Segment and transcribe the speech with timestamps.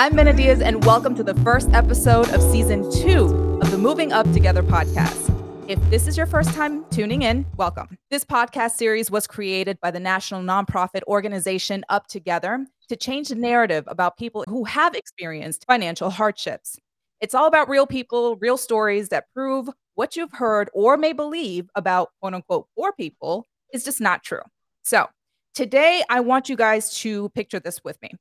[0.00, 4.14] I'm Minna Diaz, and welcome to the first episode of season two of the Moving
[4.14, 5.28] Up Together podcast.
[5.68, 7.98] If this is your first time tuning in, welcome.
[8.08, 13.34] This podcast series was created by the national nonprofit organization Up Together to change the
[13.34, 16.78] narrative about people who have experienced financial hardships.
[17.20, 21.68] It's all about real people, real stories that prove what you've heard or may believe
[21.74, 24.40] about quote unquote poor people is just not true.
[24.82, 25.08] So,
[25.52, 28.12] today I want you guys to picture this with me.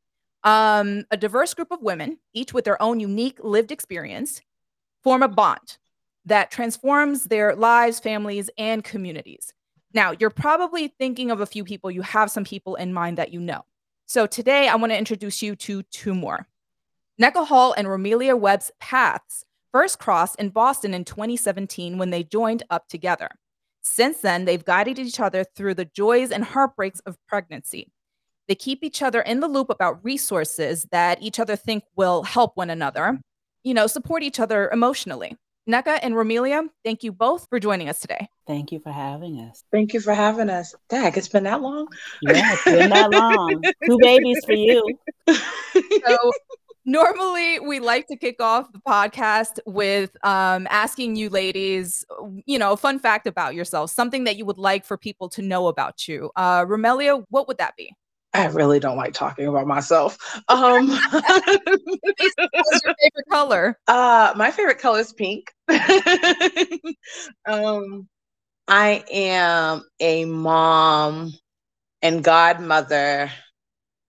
[0.43, 4.41] Um, a diverse group of women, each with their own unique lived experience,
[5.03, 5.77] form a bond
[6.25, 9.53] that transforms their lives, families, and communities.
[9.93, 11.89] Now, you're probably thinking of a few people.
[11.89, 13.65] You have some people in mind that you know.
[14.05, 16.47] So today I want to introduce you to two more.
[17.21, 22.63] Nneka Hall and Romelia Webb's paths first crossed in Boston in 2017 when they joined
[22.69, 23.29] up together.
[23.81, 27.91] Since then, they've guided each other through the joys and heartbreaks of pregnancy.
[28.49, 32.57] They keep each other in the loop about resources that each other think will help
[32.57, 33.19] one another,
[33.63, 35.37] you know, support each other emotionally.
[35.69, 38.27] Nneka and Romelia, thank you both for joining us today.
[38.47, 39.63] Thank you for having us.
[39.71, 40.73] Thank you for having us.
[40.89, 41.87] Dag, it's been that long?
[42.23, 43.61] Yeah, it's been that long.
[43.85, 44.83] Two babies for you.
[46.07, 46.31] So,
[46.85, 52.03] normally we like to kick off the podcast with um, asking you ladies,
[52.47, 55.43] you know, a fun fact about yourself, something that you would like for people to
[55.43, 56.31] know about you.
[56.35, 57.93] Uh, Romelia, what would that be?
[58.33, 60.17] I really don't like talking about myself.
[60.47, 63.77] Um, What's your favorite color?
[63.87, 65.51] uh, my favorite color is pink.
[67.47, 68.07] um,
[68.67, 71.33] I am a mom
[72.01, 73.31] and godmother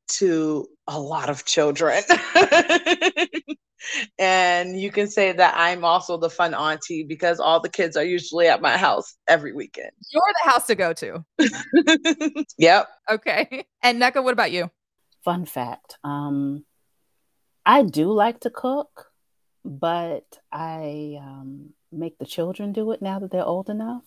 [0.08, 2.02] to a lot of children.
[4.18, 8.04] and you can say that I'm also the fun auntie because all the kids are
[8.04, 9.90] usually at my house every weekend.
[10.12, 11.24] You're the house to go to.
[12.58, 12.88] yep.
[13.10, 13.66] Okay.
[13.82, 14.70] And Nneka, what about you?
[15.24, 15.98] Fun fact.
[16.04, 16.64] Um,
[17.64, 19.06] I do like to cook,
[19.64, 24.04] but I um, make the children do it now that they're old enough.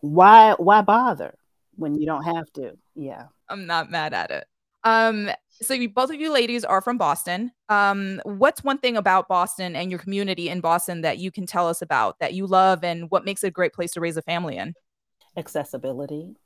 [0.00, 1.34] why why bother
[1.76, 2.76] when you don't have to?
[2.94, 3.26] Yeah.
[3.48, 4.46] I'm not mad at it.
[4.84, 5.30] Um,
[5.60, 7.52] so you, both of you ladies are from Boston.
[7.68, 11.68] Um, what's one thing about Boston and your community in Boston that you can tell
[11.68, 14.22] us about that you love and what makes it a great place to raise a
[14.22, 14.74] family in?
[15.36, 16.36] Accessibility.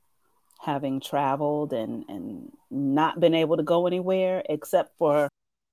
[0.61, 5.29] Having traveled and, and not been able to go anywhere except for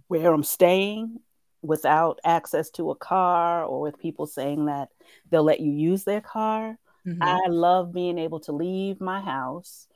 [0.08, 1.20] where I'm staying
[1.62, 4.90] without access to a car or with people saying that
[5.30, 6.78] they'll let you use their car.
[7.06, 7.18] Mhm.
[7.22, 9.89] I love being able to leave my house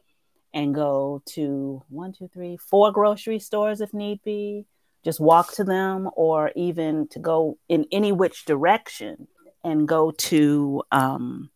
[0.54, 4.66] and go to one, two, three, four grocery stores if need be,
[5.04, 9.28] just walk to them, or even to go in any which direction
[9.64, 11.50] and go to um,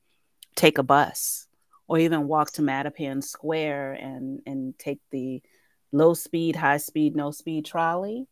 [0.56, 1.48] take a bus
[1.88, 5.42] or even walk to Mattapan Square and, and take the
[5.92, 8.28] low speed, high speed, no speed trolley.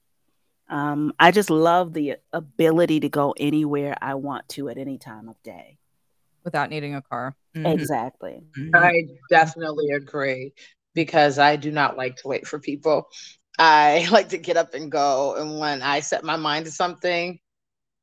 [0.67, 5.29] Um, I just love the ability to go anywhere I want to at any time
[5.29, 5.77] of day.
[6.43, 7.35] Without needing a car.
[7.55, 7.73] Mhm.
[7.73, 8.41] Exactly.
[8.57, 8.75] Mhm.
[8.75, 8.91] I
[9.29, 10.53] definitely agree
[10.93, 13.07] because I do not like to wait for people.
[13.59, 15.35] I like to get up and go.
[15.35, 17.39] And when I set my mind to something,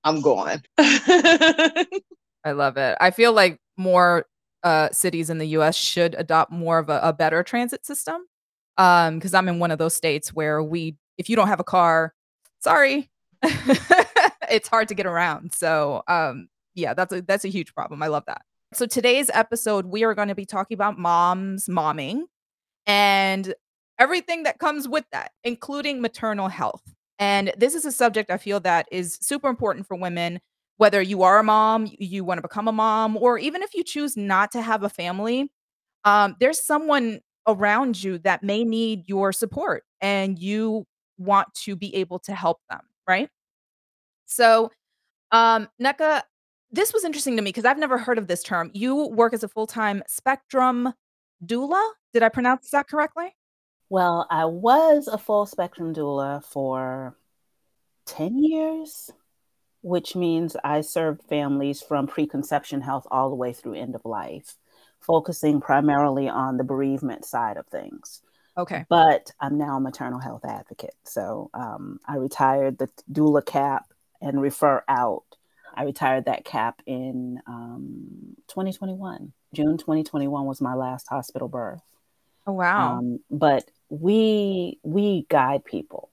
[0.04, 0.62] I'm going.
[0.78, 2.96] I love it.
[3.00, 4.26] I feel like more
[4.62, 5.76] uh, cities in the U.S.
[5.76, 8.22] should adopt more of a, a better transit system.
[8.78, 11.64] Um, because I'm in one of those states where we, if you don't have a
[11.64, 12.14] car,
[12.60, 13.10] sorry,
[13.42, 15.52] it's hard to get around.
[15.54, 18.02] So, um, yeah, that's a that's a huge problem.
[18.02, 18.42] I love that.
[18.74, 22.22] So today's episode, we are going to be talking about moms momming
[22.86, 23.54] and
[23.98, 26.82] everything that comes with that, including maternal health.
[27.18, 30.40] And this is a subject I feel that is super important for women
[30.78, 33.84] whether you are a mom, you want to become a mom, or even if you
[33.84, 35.50] choose not to have a family,
[36.04, 40.86] um, there's someone around you that may need your support and you
[41.18, 43.28] want to be able to help them, right?
[44.26, 44.70] So,
[45.32, 46.22] um, Nneka,
[46.72, 48.70] this was interesting to me because I've never heard of this term.
[48.72, 50.92] You work as a full time spectrum
[51.44, 51.90] doula.
[52.12, 53.34] Did I pronounce that correctly?
[53.88, 57.16] Well, I was a full spectrum doula for
[58.06, 59.10] 10 years,
[59.82, 64.56] which means I served families from preconception health all the way through end of life,
[65.00, 68.22] focusing primarily on the bereavement side of things.
[68.56, 68.84] Okay.
[68.88, 70.94] But I'm now a maternal health advocate.
[71.04, 75.24] So um, I retired the doula cap and refer out.
[75.74, 79.32] I retired that cap in um, 2021.
[79.54, 81.82] June 2021 was my last hospital birth.
[82.46, 82.98] Oh, wow.
[82.98, 86.10] Um, but we we guide people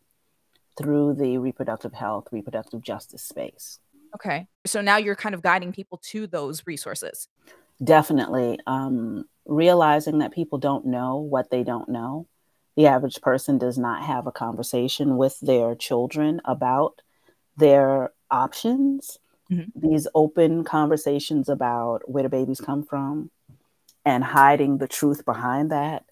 [0.77, 3.79] through the reproductive health, reproductive justice space.
[4.15, 4.47] okay.
[4.65, 7.27] So now you're kind of guiding people to those resources.
[7.83, 12.27] Definitely um, realizing that people don't know what they don't know.
[12.75, 17.01] the average person does not have a conversation with their children about
[17.57, 19.19] their options.
[19.51, 19.89] Mm-hmm.
[19.89, 23.31] These open conversations about where the babies come from
[24.05, 26.05] and hiding the truth behind that.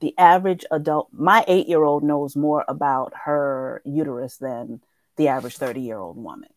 [0.00, 4.80] The average adult, my eight year old knows more about her uterus than
[5.16, 6.48] the average 30 year old woman.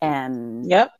[0.00, 0.92] And yep.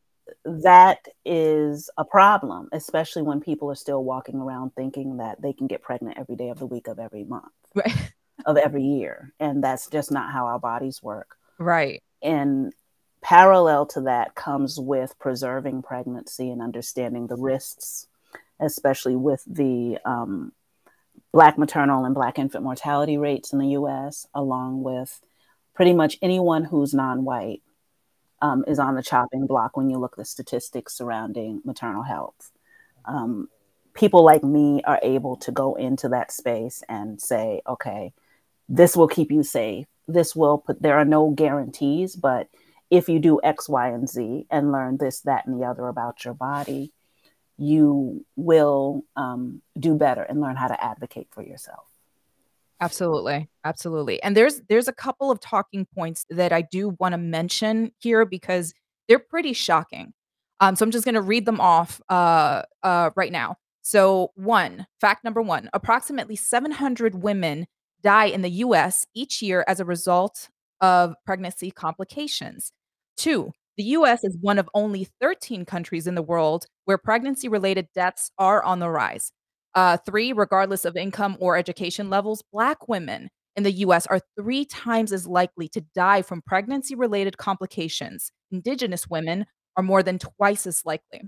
[0.45, 5.67] that is a problem, especially when people are still walking around thinking that they can
[5.67, 8.13] get pregnant every day of the week of every month, right.
[8.45, 9.33] of every year.
[9.41, 11.37] And that's just not how our bodies work.
[11.59, 12.03] Right.
[12.23, 12.75] And
[13.27, 18.07] parallel to that comes with preserving pregnancy and understanding the risks,
[18.61, 20.53] especially with the um,
[21.33, 25.21] Black maternal and Black infant mortality rates in the US, along with
[25.75, 27.63] pretty much anyone who's non white
[28.41, 32.53] um, is on the chopping block when you look at the statistics surrounding maternal health.
[33.07, 33.49] Um,
[33.93, 38.13] people like me are able to go into that space and say, okay,
[38.69, 39.87] this will keep you safe.
[40.07, 42.47] This will put, there are no guarantees, but
[42.91, 46.25] if you do X, Y, and Z and learn this, that, and the other about
[46.25, 46.93] your body,
[47.59, 51.87] you will um, do better and learn how to advocate for yourself.
[52.81, 53.49] Absolutely.
[53.65, 54.23] Absolutely.
[54.23, 58.27] And there's there's a couple of talking points that I do want to mention here
[58.27, 58.75] because
[59.09, 60.13] they're pretty shocking.
[60.61, 63.57] Um, so I'm just going to read them off uh, uh, right now.
[63.83, 67.67] So, one, fact number one approximately 700 women
[68.03, 70.51] die in the US each year as a result
[70.81, 72.73] of pregnancy complications.
[73.17, 77.89] Two, the US is one of only 13 countries in the world where pregnancy related
[77.95, 79.33] deaths are on the rise.
[79.75, 84.65] Uh, three, regardless of income or education levels, Black women in the US are three
[84.65, 88.31] times as likely to die from pregnancy related complications.
[88.51, 89.47] Indigenous women
[89.77, 91.23] are more than twice as likely.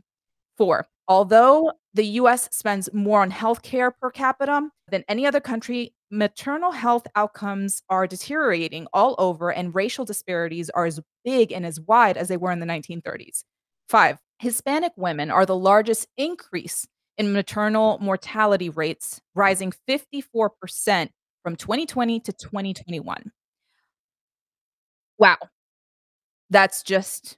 [0.56, 6.72] Four, although the US spends more on healthcare per capita than any other country, maternal
[6.72, 12.16] health outcomes are deteriorating all over, and racial disparities are as big and as wide
[12.16, 13.44] as they were in the 1930s.
[13.88, 21.10] Five, Hispanic women are the largest increase in maternal mortality rates, rising 54%
[21.42, 23.32] from 2020 to 2021.
[25.18, 25.36] Wow.
[26.50, 27.36] That's just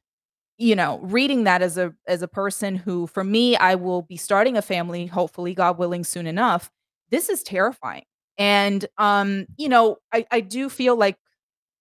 [0.58, 4.18] you know, reading that as a as a person who for me I will be
[4.18, 6.70] starting a family hopefully God willing soon enough.
[7.10, 8.04] This is terrifying.
[8.40, 11.18] And um, you know, I I do feel like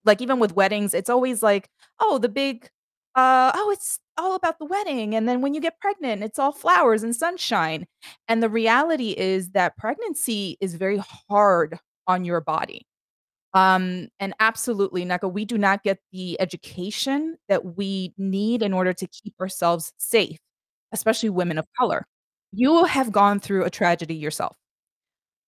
[0.04, 1.68] like even with weddings, it's always like,
[2.00, 2.68] oh, the big
[3.16, 5.14] uh oh, it's all about the wedding.
[5.16, 7.86] And then when you get pregnant, it's all flowers and sunshine.
[8.28, 12.86] And the reality is that pregnancy is very hard on your body.
[13.54, 18.92] Um, and absolutely, Nneka, we do not get the education that we need in order
[18.92, 20.38] to keep ourselves safe,
[20.92, 22.06] especially women of color.
[22.52, 24.56] You have gone through a tragedy yourself.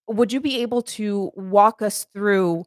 [0.08, 2.64] Would you be able to walk us through,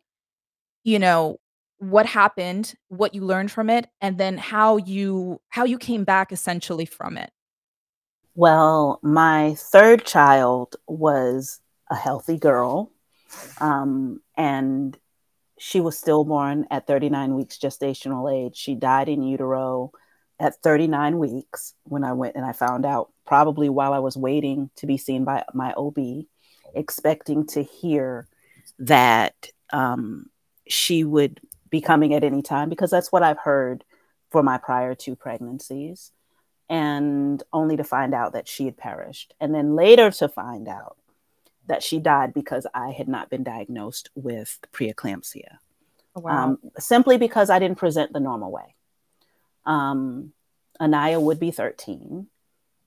[0.83, 1.39] you know,
[1.77, 6.31] what happened, what you learned from it, and then how you how you came back
[6.31, 7.31] essentially from it.
[8.33, 11.59] Well, my third child was
[11.89, 12.91] a healthy girl,
[13.59, 14.97] um, and
[15.57, 18.57] she was stillborn at 39 weeks gestational age.
[18.57, 19.91] She died in utero
[20.37, 24.69] at 39 weeks when I went and I found out, probably while I was waiting
[24.77, 25.97] to be seen by my OB,
[26.75, 28.27] expecting to hear
[28.79, 30.29] that um,
[30.67, 31.39] she would
[31.69, 33.83] be coming at any time because that's what I've heard
[34.29, 36.11] for my prior two pregnancies.
[36.67, 39.35] And only to find out that she had perished.
[39.39, 40.97] And then later to find out
[41.67, 45.57] that she died because I had not been diagnosed with preeclampsia.
[46.15, 46.43] Oh, wow.
[46.43, 48.75] Um, simply because I didn't present the normal way.
[49.65, 50.33] Um,
[50.79, 52.27] Anaya would be 13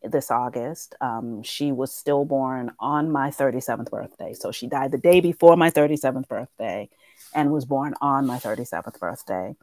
[0.02, 0.94] this August.
[1.00, 4.32] Um, she was stillborn on my 37th birthday.
[4.34, 6.88] So she died the day before my 37th birthday
[7.34, 9.56] and was born on my 37th birthday.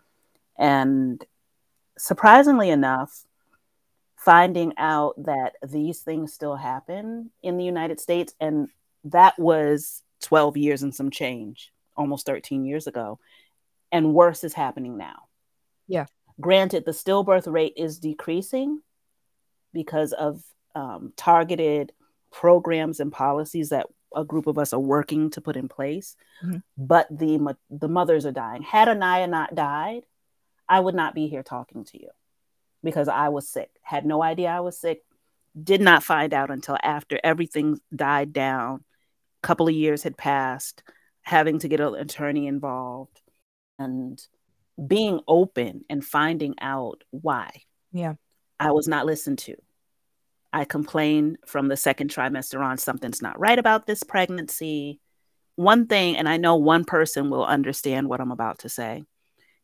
[0.57, 1.23] And
[1.97, 3.25] surprisingly enough,
[4.17, 8.69] finding out that these things still happen in the United States, and
[9.03, 13.19] that was 12 years and some change, almost 13 years ago,
[13.91, 15.23] and worse is happening now.
[15.87, 16.05] Yeah.
[16.41, 18.81] Granted, the stillbirth rate is decreasing
[19.75, 20.41] because of
[20.73, 21.91] um, targeted
[22.31, 26.15] programs and policies that a group of us are working to put in place.
[26.43, 26.57] Mm-hmm.
[26.77, 28.63] But the the mothers are dying.
[28.63, 30.03] Had Anaya not died,
[30.67, 32.09] I would not be here talking to you
[32.83, 33.69] because I was sick.
[33.83, 35.03] Had no idea I was sick.
[35.61, 38.83] Did not find out until after everything died down.
[39.43, 40.83] A couple of years had passed,
[41.21, 43.21] having to get an attorney involved
[43.77, 44.21] and
[44.87, 47.61] being open and finding out why.
[47.91, 48.15] Yeah.
[48.59, 49.55] I was not listened to.
[50.55, 55.01] I complain from the second trimester on something's not right about this pregnancy.
[55.57, 59.03] one thing, and I know one person will understand what I'm about to say.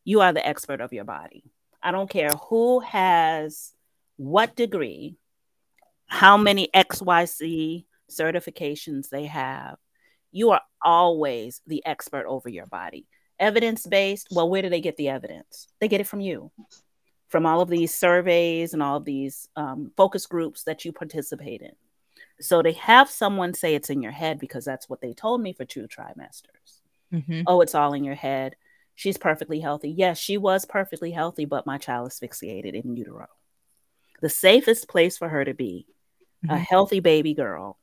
[0.04, 1.44] You are the expert of your body.
[1.82, 3.72] I don't care who has
[4.16, 5.16] what degree,
[6.08, 9.76] how many XYZ certifications they have.
[10.30, 13.06] You are always the expert over your body.
[13.38, 15.68] Evidence based, well, where do they get the evidence?
[15.80, 16.52] They get it from you,
[17.32, 21.62] from all of these surveys and all of these um, focus groups that you participate
[21.62, 21.72] in.
[22.42, 25.54] So to have someone say it's in your head because that's what they told me
[25.54, 26.82] for two trimesters.
[27.10, 27.42] Mm-hmm.
[27.46, 28.54] Oh, it's all in your head.
[28.96, 29.88] She's perfectly healthy.
[29.88, 33.28] Yes, she was perfectly healthy, but my child asphyxiated in utero.
[34.20, 35.86] The safest place for her to be,
[36.44, 36.54] mm-hmm.
[36.54, 37.78] a healthy baby girl,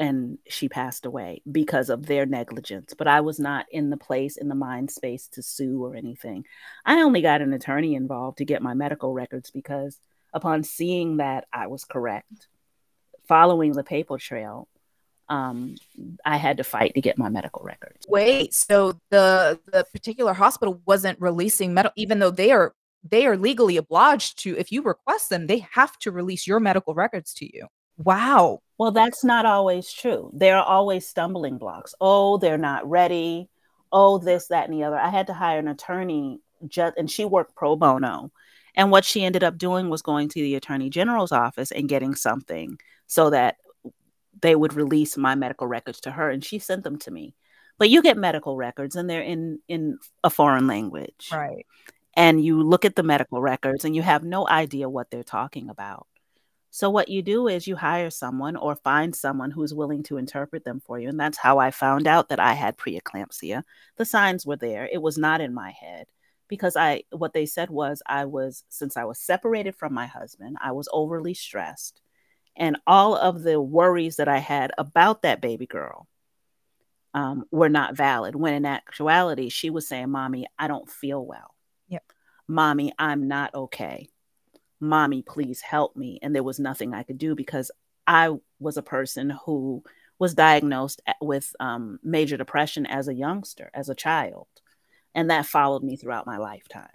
[0.00, 2.94] and she passed away because of their negligence.
[2.96, 6.46] But I was not in the place, in the mind space to sue or anything.
[6.86, 10.00] I only got an attorney involved to get my medical records because
[10.32, 12.48] upon seeing that I was correct,
[13.28, 14.68] following the paper trail,
[15.28, 15.76] um,
[16.24, 18.06] I had to fight to get my medical records.
[18.08, 22.74] Wait, so the the particular hospital wasn't releasing medical, even though they are
[23.08, 24.56] they are legally obliged to.
[24.56, 27.66] If you request them, they have to release your medical records to you.
[27.98, 28.62] Wow.
[28.80, 30.30] Well, that's not always true.
[30.32, 31.94] There are always stumbling blocks.
[32.00, 33.50] Oh, they're not ready.
[33.92, 34.96] Oh, this, that, and the other.
[34.96, 38.32] I had to hire an attorney, just, and she worked pro bono.
[38.74, 42.14] And what she ended up doing was going to the attorney general's office and getting
[42.14, 43.56] something so that
[44.40, 47.34] they would release my medical records to her and she sent them to me
[47.76, 51.66] but you get medical records and they're in in a foreign language right
[52.14, 55.68] and you look at the medical records and you have no idea what they're talking
[55.68, 56.06] about
[56.70, 60.64] so what you do is you hire someone or find someone who's willing to interpret
[60.64, 63.62] them for you and that's how i found out that i had preeclampsia
[63.96, 66.06] the signs were there it was not in my head
[66.48, 70.56] because i what they said was i was since i was separated from my husband
[70.62, 72.00] i was overly stressed
[72.56, 76.06] and all of the worries that I had about that baby girl
[77.14, 78.36] um, were not valid.
[78.36, 81.54] When in actuality, she was saying, "Mommy, I don't feel well.
[81.88, 82.04] Yep.
[82.46, 84.08] Mommy, I'm not okay.
[84.80, 87.70] Mommy, please help me." And there was nothing I could do because
[88.06, 89.84] I was a person who
[90.18, 94.48] was diagnosed with um, major depression as a youngster, as a child,
[95.14, 96.88] and that followed me throughout my lifetime.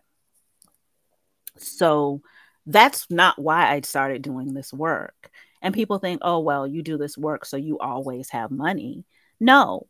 [1.57, 2.21] So
[2.65, 5.31] that's not why I started doing this work.
[5.61, 9.05] And people think, oh, well, you do this work, so you always have money.
[9.39, 9.87] No,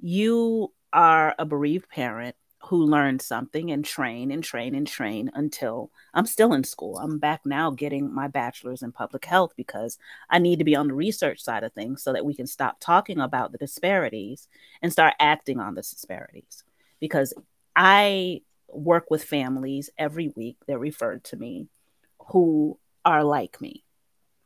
[0.00, 5.90] you are a bereaved parent who learned something and train and train and train until
[6.14, 6.98] I'm still in school.
[6.98, 9.98] I'm back now getting my bachelor's in public health because
[10.30, 12.78] I need to be on the research side of things so that we can stop
[12.80, 14.48] talking about the disparities
[14.80, 16.64] and start acting on the disparities.
[17.00, 17.34] Because
[17.74, 21.68] I work with families every week, they're referred to me,
[22.30, 23.84] who are like me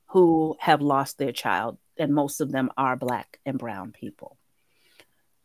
[0.07, 4.36] who have lost their child, and most of them are Black and Brown people.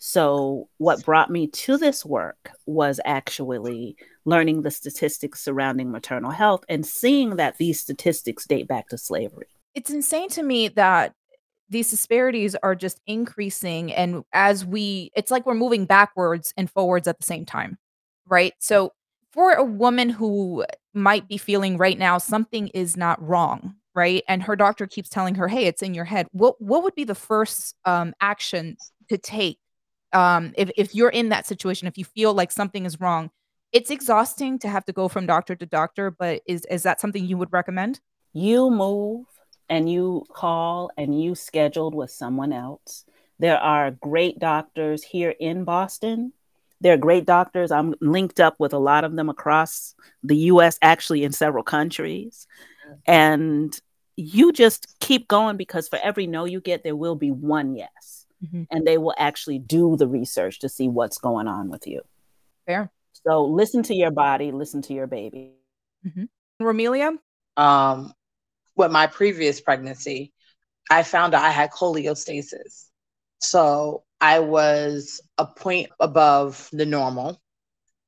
[0.04, 6.66] So, what brought me to this work was actually learning the statistics surrounding maternal health
[6.68, 9.46] and seeing that these statistics date back to slavery.
[9.76, 11.14] It's insane to me that
[11.70, 13.94] these disparities are just increasing.
[13.94, 17.78] And as we, it's like we're moving backwards and forwards at the same time,
[18.28, 18.56] right?
[18.58, 18.94] So,
[19.32, 20.66] for a woman who
[20.96, 24.24] might be feeling right now something is not wrong right?
[24.30, 27.04] And her doctor keeps telling her, "Hey, it's in your head." What what would be
[27.04, 28.78] the first um, action
[29.10, 29.58] to take
[30.14, 31.88] um, if if you're in that situation?
[31.88, 33.32] If you feel like something is wrong,
[33.72, 36.12] it's exhausting to have to go from doctor to doctor.
[36.12, 38.00] But is is that something you would recommend?
[38.34, 39.26] You move
[39.70, 43.06] and you call and you scheduled with someone else.
[43.40, 46.34] There are great doctors here in Boston.
[46.80, 47.72] They're great doctors.
[47.72, 52.48] I'm linked up with a lot of them across the US, actually, in several countries
[53.06, 53.80] and
[54.16, 58.21] you just keep going because for every no you get there will be one yes
[58.44, 58.64] mm-hmm.
[58.70, 62.02] and they will actually do the research to see what's going on with you.
[62.66, 62.92] Fair.
[63.26, 65.54] So listen to your body listen to your baby.
[66.06, 66.66] Mm-hmm.
[66.66, 67.12] romelia?
[67.58, 68.14] Um
[68.76, 70.32] with my previous pregnancy
[70.90, 72.86] i found out i had cholestasis
[73.40, 77.40] so i was a point above the normal.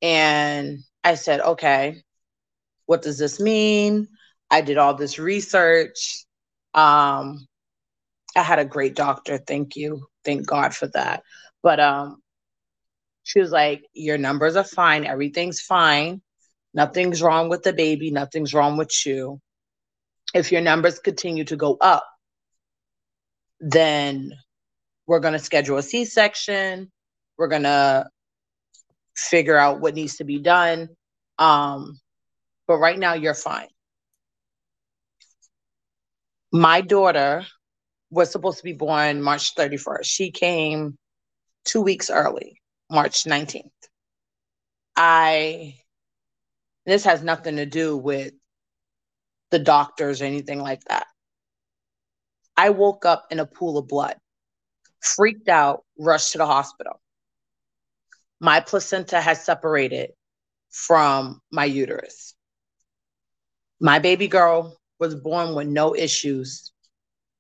[0.02, 2.04] And i said okay
[2.86, 4.08] what does this mean?
[4.50, 6.25] I did all this research.
[6.74, 7.48] Um,
[8.36, 9.38] I had a great doctor.
[9.38, 10.08] Thank you.
[10.25, 11.24] Thank God for that.
[11.62, 12.22] But um,
[13.24, 15.06] she was like, Your numbers are fine.
[15.06, 16.22] Everything's fine.
[16.74, 18.12] Nothing's wrong with the baby.
[18.12, 19.40] Nothing's wrong with you.
[20.34, 22.08] If your numbers continue to go up,
[23.60, 24.34] then
[25.06, 26.92] we're going to schedule a C section.
[27.38, 28.08] We're going to
[29.16, 30.90] figure out what needs to be done.
[31.38, 32.00] Um,
[32.68, 33.68] but right now, you're fine
[36.54, 37.44] my daughter
[38.13, 40.03] was supposed to be born March 31st.
[40.03, 40.98] She came
[41.65, 43.72] two weeks early, March 19th.
[44.96, 45.75] I,
[46.86, 48.34] this has nothing to do with
[49.50, 51.08] the doctors or anything like that.
[52.55, 54.15] I woke up in a pool of blood,
[55.00, 57.01] freaked out, rushed to the hospital.
[58.39, 60.12] My placenta has separated
[60.70, 62.36] from my uterus.
[63.79, 66.73] My baby girl was born with no issues,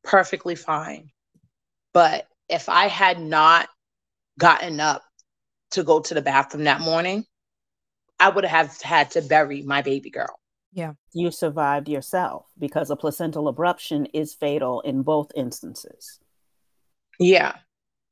[0.03, 1.09] perfectly fine.
[1.93, 3.69] But if I had not
[4.39, 5.03] gotten up
[5.71, 7.25] to go to the bathroom that morning,
[8.19, 10.39] I would have had to bury my baby girl.
[10.71, 10.93] Yeah.
[11.13, 16.19] You survived yourself because a placental abruption is fatal in both instances.
[17.19, 17.55] Yeah.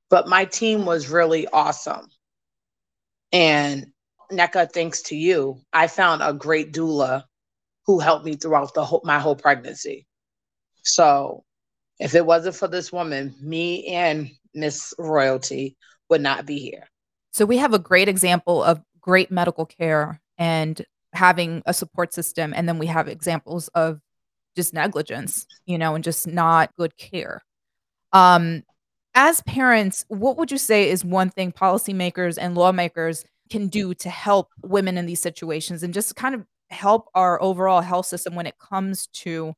[0.10, 2.08] But my team was really awesome.
[3.32, 3.88] And
[4.32, 7.24] Nneka, thanks to you, I found a great doula
[7.86, 10.08] who helped me throughout the whole, my whole pregnancy.
[10.84, 11.44] So
[12.02, 15.78] if it wasn't for this woman, me and Miss Royalty
[16.10, 16.88] would not be here.
[17.32, 22.54] So we have a great example of great medical care and having a support system
[22.56, 24.00] and then we have examples of
[24.56, 27.42] just negligence, you know, and just not good care.
[28.12, 28.64] Um
[29.14, 34.10] as parents, what would you say is one thing policymakers and lawmakers can do to
[34.10, 38.48] help women in these situations and just kind of help our overall health system when
[38.48, 39.54] it comes to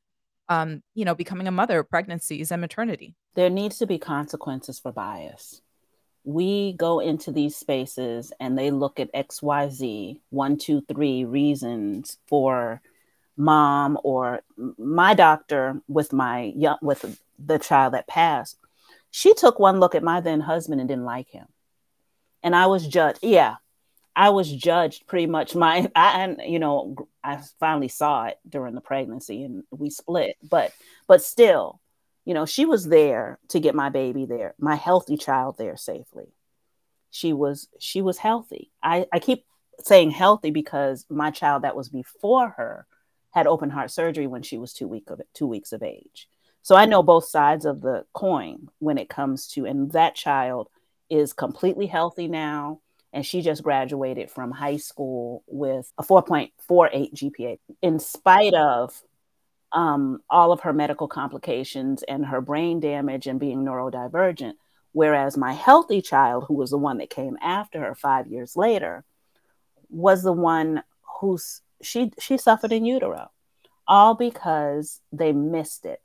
[0.49, 3.15] um, you know, becoming a mother, pregnancies and maternity?
[3.35, 5.61] There needs to be consequences for bias.
[6.23, 12.81] We go into these spaces and they look at XYZ, one, two, three reasons for
[13.35, 14.41] mom or
[14.77, 18.57] my doctor with my young with the child that passed.
[19.11, 21.47] She took one look at my then husband and didn't like him.
[22.41, 23.19] And I was judged.
[23.21, 23.55] Yeah,
[24.15, 28.75] I was judged pretty much my I and you know I finally saw it during
[28.75, 30.71] the pregnancy and we split but
[31.07, 31.79] but still
[32.25, 36.33] you know she was there to get my baby there my healthy child there safely.
[37.11, 38.71] She was she was healthy.
[38.81, 39.45] I I keep
[39.79, 42.85] saying healthy because my child that was before her
[43.31, 46.29] had open heart surgery when she was 2 week of 2 weeks of age.
[46.61, 50.69] So I know both sides of the coin when it comes to and that child
[51.09, 52.79] is completely healthy now
[53.13, 56.51] and she just graduated from high school with a 4.48
[57.13, 59.01] GPA in spite of
[59.71, 64.53] um, all of her medical complications and her brain damage and being neurodivergent.
[64.91, 69.03] Whereas my healthy child, who was the one that came after her five years later,
[69.89, 70.83] was the one
[71.19, 73.31] who's she she suffered in utero,
[73.87, 75.99] all because they missed it.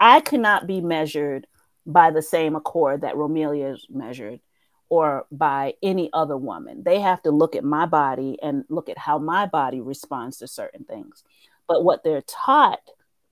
[0.00, 1.46] I could not be measured
[1.86, 4.40] by the same accord that Romelia is measured
[4.88, 6.82] or by any other woman.
[6.84, 10.46] They have to look at my body and look at how my body responds to
[10.46, 11.24] certain things.
[11.66, 12.80] But what they're taught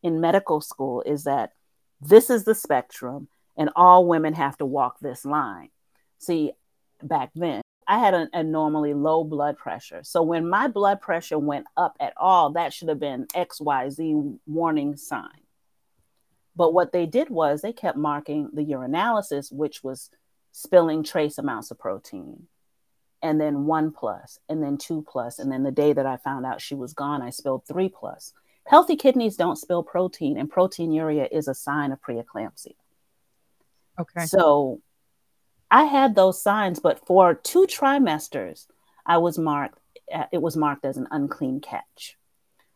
[0.02, 1.52] in medical school is that
[2.00, 5.68] this is the spectrum and all women have to walk this line.
[6.18, 6.52] See,
[7.02, 10.00] back then, I had an abnormally low blood pressure.
[10.02, 14.96] So when my blood pressure went up at all, that should have been XYZ warning
[14.96, 15.28] sign.
[16.54, 20.10] But what they did was they kept marking the urinalysis, which was
[20.52, 22.46] spilling trace amounts of protein
[23.22, 26.44] and then one plus and then two plus and then the day that i found
[26.44, 28.32] out she was gone i spilled three plus.
[28.64, 32.74] Healthy kidneys don't spill protein and proteinuria is a sign of preeclampsia.
[33.98, 34.26] Okay.
[34.26, 34.80] So
[35.70, 38.66] i had those signs but for two trimesters
[39.06, 39.78] i was marked
[40.30, 42.18] it was marked as an unclean catch.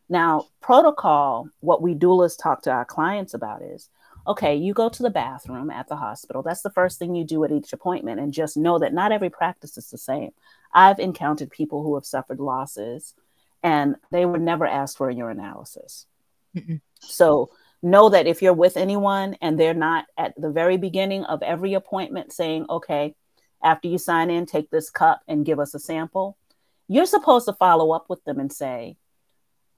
[0.09, 3.91] Now protocol what we doulas talk to our clients about is
[4.27, 6.43] okay, you go to the bathroom at the hospital.
[6.43, 8.21] That's the first thing you do at each appointment.
[8.21, 10.31] And just know that not every practice is the same.
[10.73, 13.15] I've encountered people who have suffered losses
[13.63, 16.07] and they would never ask for a urinalysis.
[16.57, 16.81] Mm-mm.
[17.01, 17.51] So
[17.83, 21.75] know that if you're with anyone and they're not at the very beginning of every
[21.75, 23.15] appointment saying, okay,
[23.63, 26.37] after you sign in, take this cup and give us a sample,
[26.89, 28.97] you're supposed to follow up with them and say,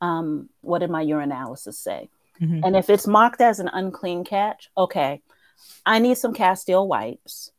[0.00, 2.08] um, what did my urinalysis say?
[2.40, 2.64] Mm-hmm.
[2.64, 5.22] And if it's marked as an unclean catch, okay,
[5.84, 7.52] I need some Castile wipes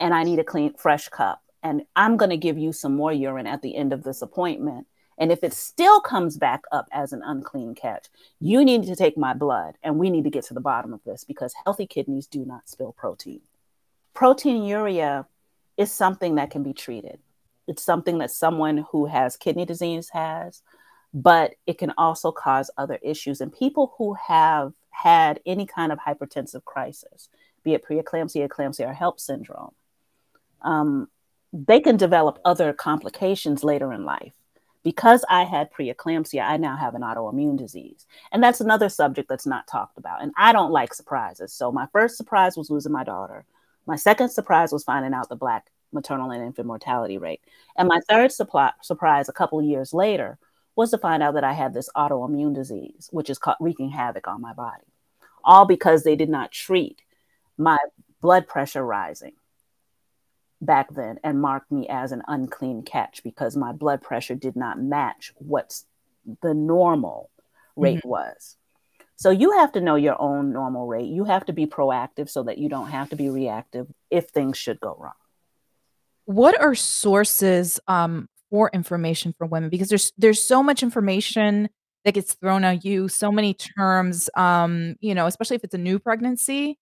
[0.00, 1.42] and I need a clean, fresh cup.
[1.62, 4.86] And I'm going to give you some more urine at the end of this appointment.
[5.16, 8.08] And if it still comes back up as an unclean catch,
[8.40, 11.02] you need to take my blood and we need to get to the bottom of
[11.04, 13.40] this because healthy kidneys do not spill protein.
[14.14, 15.26] Proteinuria
[15.76, 17.18] is something that can be treated.
[17.66, 20.62] It's something that someone who has kidney disease has,
[21.14, 23.40] but it can also cause other issues.
[23.40, 27.28] And people who have had any kind of hypertensive crisis,
[27.62, 29.72] be it preeclampsia, eclampsia, or HELLP syndrome,
[30.62, 31.08] um,
[31.52, 34.32] they can develop other complications later in life.
[34.82, 38.06] Because I had preeclampsia, I now have an autoimmune disease.
[38.32, 40.20] And that's another subject that's not talked about.
[40.20, 41.54] And I don't like surprises.
[41.54, 43.46] So my first surprise was losing my daughter.
[43.86, 47.40] My second surprise was finding out the Black maternal and infant mortality rate.
[47.78, 50.38] And my third supply, surprise a couple years later
[50.76, 54.40] was to find out that I had this autoimmune disease, which is wreaking havoc on
[54.40, 54.84] my body,
[55.44, 57.02] all because they did not treat
[57.56, 57.78] my
[58.20, 59.34] blood pressure rising
[60.60, 64.80] back then and marked me as an unclean catch because my blood pressure did not
[64.80, 65.78] match what
[66.42, 67.30] the normal
[67.76, 68.08] rate mm-hmm.
[68.08, 68.56] was.
[69.16, 71.06] So you have to know your own normal rate.
[71.06, 74.58] You have to be proactive so that you don't have to be reactive if things
[74.58, 75.12] should go wrong.
[76.24, 79.68] What are sources um, for information for women?
[79.68, 81.68] Because there's there's so much information
[82.04, 84.30] that gets thrown at you, so many terms.
[84.36, 86.78] Um, you know, especially if it's a new pregnancy.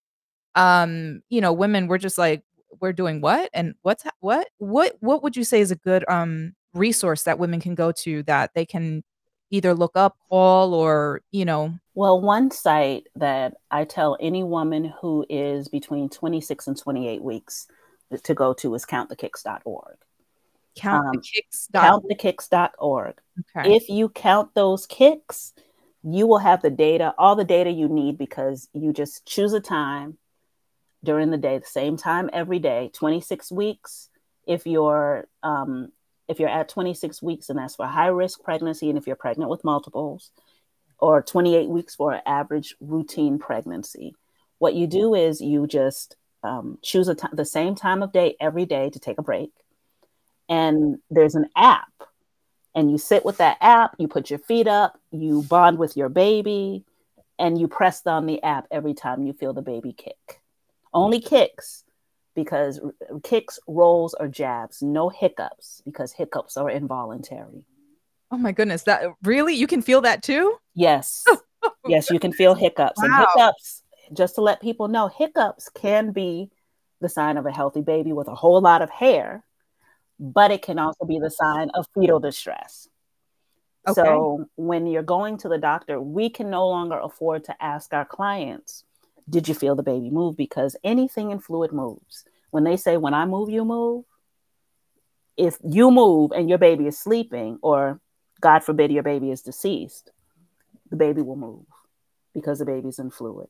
[0.55, 2.43] Um, you know, women we're just like
[2.79, 6.53] we're doing what and what's what what what would you say is a good um
[6.75, 9.03] resource that women can go to that they can
[9.51, 11.75] either look up, call, or, you know?
[11.95, 17.67] Well, one site that I tell any woman who is between 26 and 28 weeks
[18.25, 18.87] to go to is
[20.77, 21.73] counttthekicks.org.
[21.75, 23.15] Countthekicks.org.
[23.15, 23.15] Counttthekicks.org.
[23.57, 23.77] Okay.
[23.77, 25.53] If you count those kicks,
[26.03, 29.61] you will have the data, all the data you need because you just choose a
[29.61, 30.19] time
[31.05, 34.09] during the day, the same time every day, 26 weeks.
[34.47, 35.93] If you're um,
[36.29, 39.51] if you're at 26 weeks and that's for high risk pregnancy, and if you're pregnant
[39.51, 40.31] with multiples,
[40.99, 44.15] or 28 weeks for an average routine pregnancy,
[44.59, 48.37] what you do is you just um, choose a t- the same time of day
[48.41, 49.51] every day to take a break.
[50.49, 51.93] And there's an app,
[52.75, 56.09] and you sit with that app, you put your feet up, you bond with your
[56.09, 56.85] baby,
[57.39, 60.41] and you press on the app every time you feel the baby kick.
[60.93, 61.85] Only kicks
[62.35, 62.81] because
[63.23, 67.65] kicks, rolls, or jabs, no hiccups because hiccups are involuntary.
[68.31, 70.57] Oh my goodness, that really you can feel that too?
[70.75, 71.25] Yes.
[71.87, 72.99] yes, you can feel hiccups.
[73.03, 73.05] Wow.
[73.05, 73.83] And hiccups,
[74.15, 76.51] just to let people know, hiccups can be
[77.01, 79.45] the sign of a healthy baby with a whole lot of hair,
[80.23, 82.89] but it can also be the sign of fetal distress.
[83.89, 84.01] Okay.
[84.01, 88.05] So when you're going to the doctor, we can no longer afford to ask our
[88.05, 88.85] clients
[89.29, 90.37] did you feel the baby move?
[90.37, 92.25] Because anything in fluid moves.
[92.51, 94.05] When they say, when I move, you move,
[95.37, 98.01] if you move and your baby is sleeping, or
[98.41, 100.11] God forbid your baby is deceased,
[100.91, 101.65] the baby will move
[102.35, 103.49] because the baby's in fluid.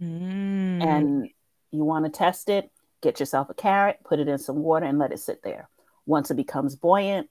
[0.00, 0.84] Mm.
[0.84, 1.28] And
[1.72, 2.70] you want to test it,
[3.02, 5.68] get yourself a carrot, put it in some water, and let it sit there.
[6.08, 7.28] Once it becomes buoyant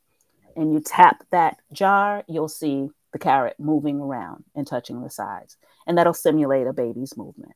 [0.56, 5.58] and you tap that jar, you'll see the carrot moving around and touching the sides.
[5.88, 7.54] And that'll simulate a baby's movement.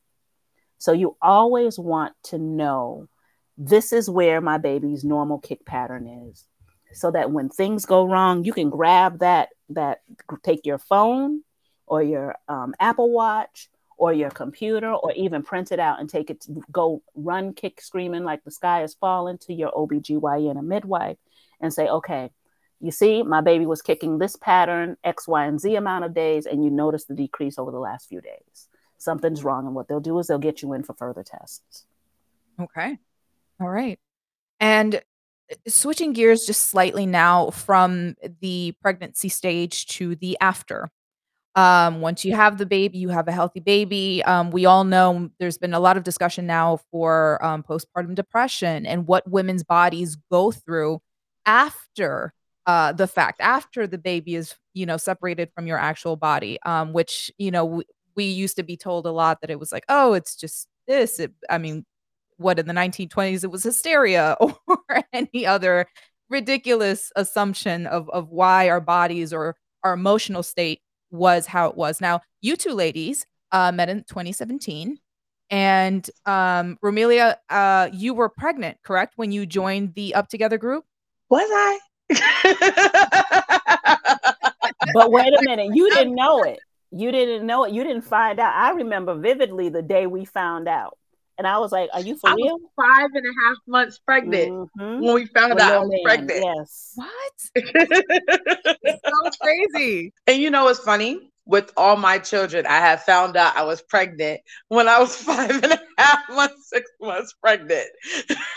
[0.78, 3.08] So you always want to know
[3.56, 6.44] this is where my baby's normal kick pattern is.
[6.92, 10.02] So that when things go wrong, you can grab that that
[10.42, 11.42] take your phone
[11.86, 13.68] or your um, Apple Watch
[14.02, 18.24] or your computer or even print it out and take it go run kick screaming
[18.24, 21.18] like the sky is falling to your OBGYN or midwife
[21.60, 22.32] and say, okay,
[22.80, 26.46] you see, my baby was kicking this pattern X, Y, and Z amount of days,
[26.46, 29.66] and you notice the decrease over the last few days something's wrong.
[29.66, 31.86] And what they'll do is they'll get you in for further tests.
[32.60, 32.98] Okay.
[33.60, 34.00] All right.
[34.58, 40.90] And uh, switching gears just slightly now from the pregnancy stage to the after.
[41.54, 44.22] Um, once you have the baby, you have a healthy baby.
[44.24, 48.86] Um, we all know there's been a lot of discussion now for um, postpartum depression
[48.86, 51.00] and what women's bodies go through
[51.44, 52.32] after
[52.66, 56.92] uh, the fact, after the baby is, you know, separated from your actual body, um,
[56.92, 57.82] which, you know,
[58.14, 61.18] we used to be told a lot that it was like, oh, it's just this.
[61.18, 61.84] It, I mean,
[62.36, 64.58] what in the 1920s it was hysteria or
[65.12, 65.86] any other
[66.28, 70.80] ridiculous assumption of of why our bodies or our emotional state
[71.12, 72.00] was how it was.
[72.00, 74.98] Now, you two ladies uh, met in 2017,
[75.50, 80.84] and um, Romelia, uh, you were pregnant, correct, when you joined the Up Together group?
[81.28, 81.78] Was I?
[84.94, 86.58] but wait a minute, you didn't know it
[86.92, 87.72] you didn't know it.
[87.72, 88.54] You didn't find out.
[88.54, 90.98] I remember vividly the day we found out.
[91.38, 92.58] And I was like, Are you for I real?
[92.76, 95.04] five and a half months pregnant mm-hmm.
[95.04, 96.00] when we found out I was man.
[96.04, 96.44] pregnant.
[96.44, 96.92] Yes.
[96.94, 97.10] What?
[97.54, 100.12] it sounds crazy.
[100.26, 101.30] And you know what's funny?
[101.44, 105.50] With all my children, I have found out I was pregnant when I was five
[105.50, 107.88] and a half months, six months pregnant.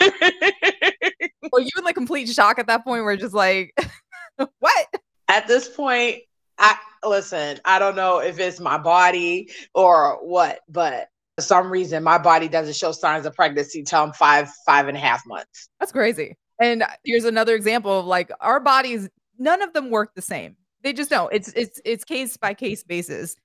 [1.52, 3.76] Were you in like complete shock at that point where just like,
[4.36, 4.86] what?
[5.28, 6.20] At this point,
[6.58, 12.02] I listen, I don't know if it's my body or what, but for some reason
[12.02, 15.68] my body doesn't show signs of pregnancy till I'm five, five and a half months.
[15.78, 16.36] That's crazy.
[16.60, 20.56] And here's another example of like our bodies, none of them work the same.
[20.82, 21.32] They just don't.
[21.32, 23.36] It's it's it's case by case basis.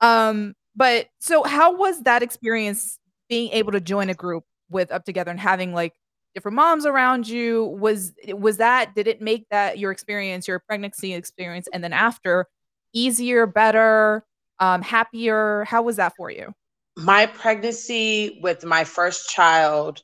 [0.00, 5.04] Um, but so how was that experience being able to join a group with Up
[5.04, 5.94] Together and having like
[6.34, 11.14] different moms around you was was that did it make that your experience your pregnancy
[11.14, 12.46] experience and then after
[12.92, 14.24] easier better
[14.60, 16.54] um happier how was that for you
[16.98, 20.02] my pregnancy with my first child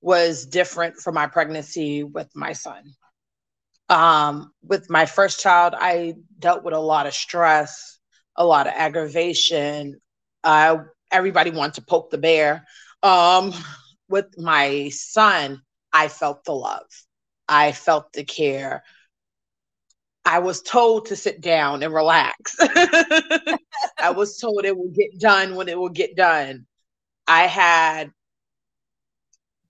[0.00, 2.82] was different from my pregnancy with my son
[3.88, 7.98] um with my first child i dealt with a lot of stress
[8.36, 10.00] a lot of aggravation
[10.44, 10.78] uh
[11.12, 12.66] everybody wanted to poke the bear
[13.02, 13.52] um
[14.08, 15.60] with my son
[15.92, 16.86] I felt the love.
[17.48, 18.84] I felt the care.
[20.26, 22.56] I was told to sit down and relax.
[22.60, 26.66] I was told it will get done when it will get done.
[27.28, 28.10] I had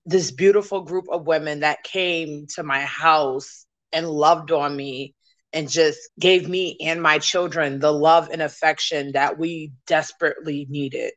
[0.07, 5.13] this beautiful group of women that came to my house and loved on me
[5.53, 11.13] and just gave me and my children the love and affection that we desperately needed.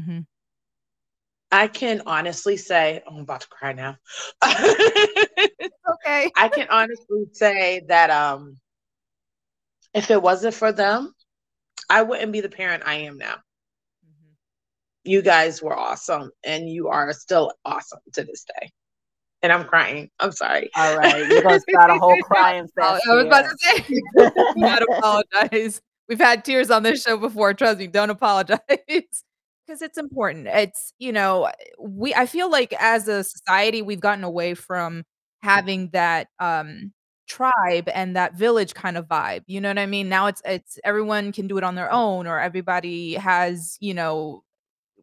[0.00, 0.20] Mm-hmm.
[1.50, 3.96] I can honestly say, oh, I'm about to cry now.
[4.44, 6.30] okay.
[6.36, 8.56] I can honestly say that um
[9.94, 11.14] if it wasn't for them,
[11.90, 13.34] I wouldn't be the parent I am now.
[14.04, 14.32] Mm-hmm.
[15.04, 18.70] You guys were awesome and you are still awesome to this day.
[19.42, 20.10] And I'm crying.
[20.18, 20.68] I'm sorry.
[20.76, 21.18] All right.
[21.28, 23.06] You're going to start a whole crying fest.
[23.08, 25.80] I was about to say, not apologize.
[26.08, 27.54] We've had tears on this show before.
[27.54, 28.58] Trust me, don't apologize.
[29.66, 30.46] Because it's important.
[30.46, 35.04] It's, you know, we I feel like as a society, we've gotten away from
[35.42, 36.94] having that, um,
[37.28, 40.08] tribe and that village kind of vibe, you know what I mean?
[40.08, 44.42] Now it's it's everyone can do it on their own or everybody has, you know,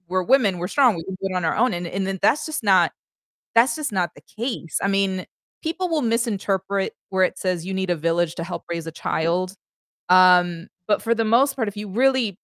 [0.07, 2.45] we're women, we're strong, we can do it on our own, and and then that's
[2.45, 2.91] just not
[3.55, 4.79] that's just not the case.
[4.83, 5.25] I mean,
[5.63, 9.55] people will misinterpret where it says you need a village to help raise a child,
[10.09, 12.39] um, but for the most part, if you really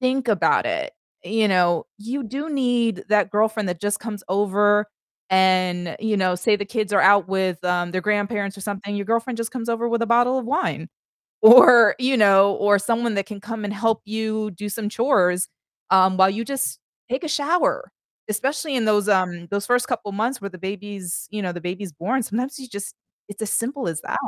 [0.00, 0.92] think about it,
[1.24, 4.86] you know, you do need that girlfriend that just comes over
[5.34, 9.06] and, you know, say the kids are out with, um, their grandparents or something, your
[9.06, 10.88] girlfriend just comes over with a bottle of wine.
[11.42, 15.48] Or, you know, or someone that can come and help you do some chores,
[15.90, 16.78] um, while you just
[17.10, 17.90] take a shower.
[18.30, 21.92] Especially in those, um, those first couple months where the baby's, you know, the baby's
[21.92, 22.94] born, sometimes you just
[23.28, 24.18] it's as simple as that.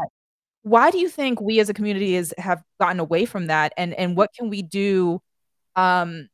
[0.62, 3.94] Why do you think we as a community is have gotten away from that, and
[3.94, 5.20] and what can we do,
[5.76, 6.28] um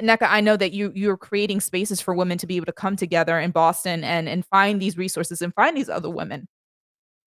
[0.00, 2.96] Nneka, I know that you you're creating spaces for women to be able to come
[2.96, 6.48] together in Boston and and find these resources and find these other women.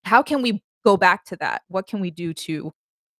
[0.03, 1.63] How can we go back to that?
[1.67, 2.71] What can we do to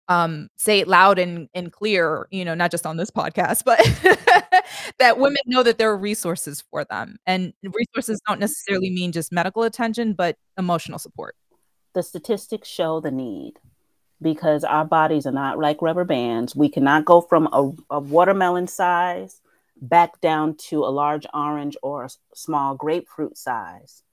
[0.08, 3.80] um, say it loud and and clear, you know, not just on this podcast, but
[5.00, 7.18] that women know that there are resources for them.
[7.26, 11.36] And resources don't necessarily mean just medical attention, but emotional support.
[11.94, 13.54] The statistics show the need
[14.22, 16.56] because our bodies are not like rubber bands.
[16.56, 19.42] We cannot go from a, a watermelon size
[19.82, 24.04] back down to a large orange or a small grapefruit size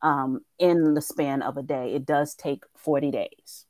[0.00, 1.94] um, in the span of a day.
[1.94, 3.66] It does take 40 days.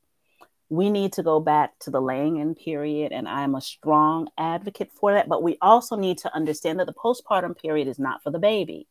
[0.68, 4.90] We need to go back to the laying in period, and I'm a strong advocate
[4.90, 5.28] for that.
[5.28, 8.88] But we also need to understand that the postpartum period is not for the baby.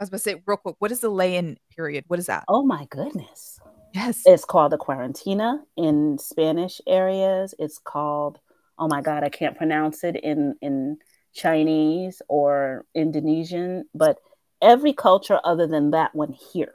[0.00, 2.04] I was going to say, real quick, what is the lay in period?
[2.06, 2.44] What is that?
[2.48, 3.60] Oh, my goodness.
[3.92, 4.22] Yes.
[4.26, 7.54] It's called the cuarentena in Spanish areas.
[7.58, 8.38] It's called,
[8.78, 10.98] oh my God, I can't pronounce it in, in
[11.32, 14.18] Chinese or Indonesian, but
[14.60, 16.74] every culture other than that one here,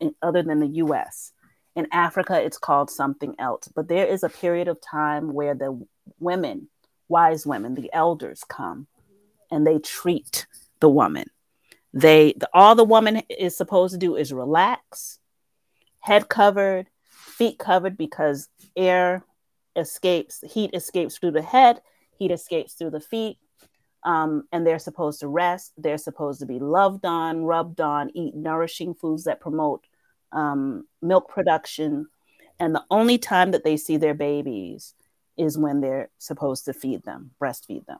[0.00, 1.32] in, other than the US.
[1.76, 3.68] In Africa, it's called something else.
[3.74, 5.84] But there is a period of time where the
[6.20, 6.68] women,
[7.08, 8.86] wise women, the elders come
[9.50, 10.46] and they treat
[10.80, 11.26] the woman.
[11.92, 15.18] They the, all the woman is supposed to do is relax
[16.04, 19.24] head covered, feet covered because air
[19.74, 21.80] escapes, heat escapes through the head,
[22.18, 23.38] heat escapes through the feet.
[24.04, 25.72] Um, and they're supposed to rest.
[25.78, 29.86] They're supposed to be loved on, rubbed on, eat nourishing foods that promote
[30.30, 32.06] um, milk production.
[32.60, 34.92] And the only time that they see their babies
[35.38, 37.98] is when they're supposed to feed them, breastfeed them.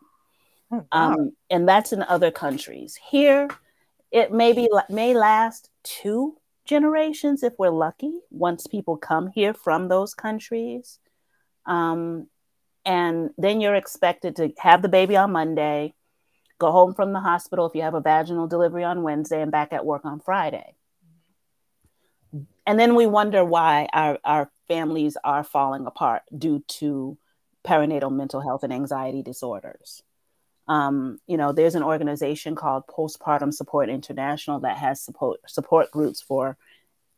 [0.70, 1.12] Oh, wow.
[1.14, 2.98] um, and that's in other countries.
[3.08, 3.48] Here,
[4.12, 9.88] it may be may last two generations if we're lucky once people come here from
[9.88, 10.98] those countries.
[11.66, 12.28] Um,
[12.84, 15.94] and then you're expected to have the baby on monday
[16.58, 19.72] go home from the hospital if you have a vaginal delivery on wednesday and back
[19.72, 20.74] at work on friday.
[22.66, 27.18] And then we wonder why our, our families are falling apart due to
[27.64, 30.02] perinatal mental health and anxiety disorders
[30.66, 36.22] um, you know, there's an organization called Postpartum Support International that has support support groups
[36.22, 36.56] for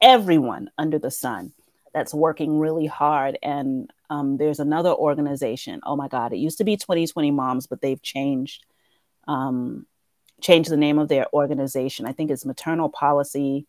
[0.00, 1.52] everyone under the sun
[1.94, 3.38] that's working really hard.
[3.42, 5.80] And um, there's another organization.
[5.84, 8.64] Oh my God, it used to be 2020 Moms, but they've changed
[9.28, 9.86] um,
[10.40, 12.04] changed the name of their organization.
[12.04, 13.66] I think it's Maternal Policy,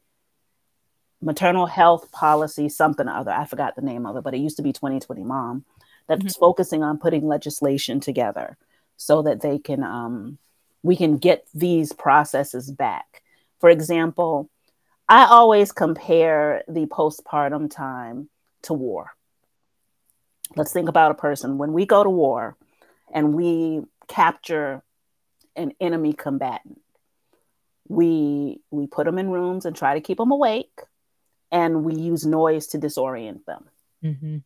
[1.22, 3.32] Maternal Health Policy, something or other.
[3.32, 5.66] I forgot the name of it, but it used to be 2020 Mom.
[6.08, 6.40] That's mm-hmm.
[6.40, 8.58] focusing on putting legislation together
[8.98, 10.38] so that they can um,
[10.84, 13.22] we can get these processes back.
[13.60, 14.50] For example,
[15.08, 18.30] I always compare the postpartum time
[18.64, 19.12] to war.
[20.56, 22.58] Let's think about a person when we go to war
[23.14, 24.84] and we capture
[25.56, 26.82] an enemy combatant.
[27.88, 30.82] We we put them in rooms and try to keep them awake,
[31.52, 33.66] and we use noise to disorient them.
[34.04, 34.38] Mm-hmm.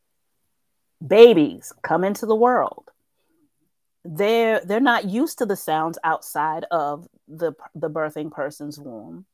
[1.06, 2.92] Babies come into the world.
[4.04, 9.26] They're they're not used to the sounds outside of the the birthing person's womb,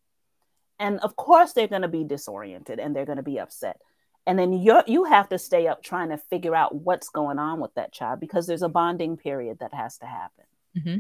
[0.80, 3.80] and of course they're going to be disoriented and they're going to be upset.
[4.26, 7.62] And then you you have to stay up trying to figure out what's going on
[7.62, 10.46] with that child because there's a bonding period that has to happen.
[10.78, 10.98] Mm-hmm.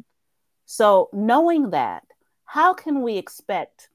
[0.65, 2.03] So, knowing that,
[2.45, 3.89] how can we expect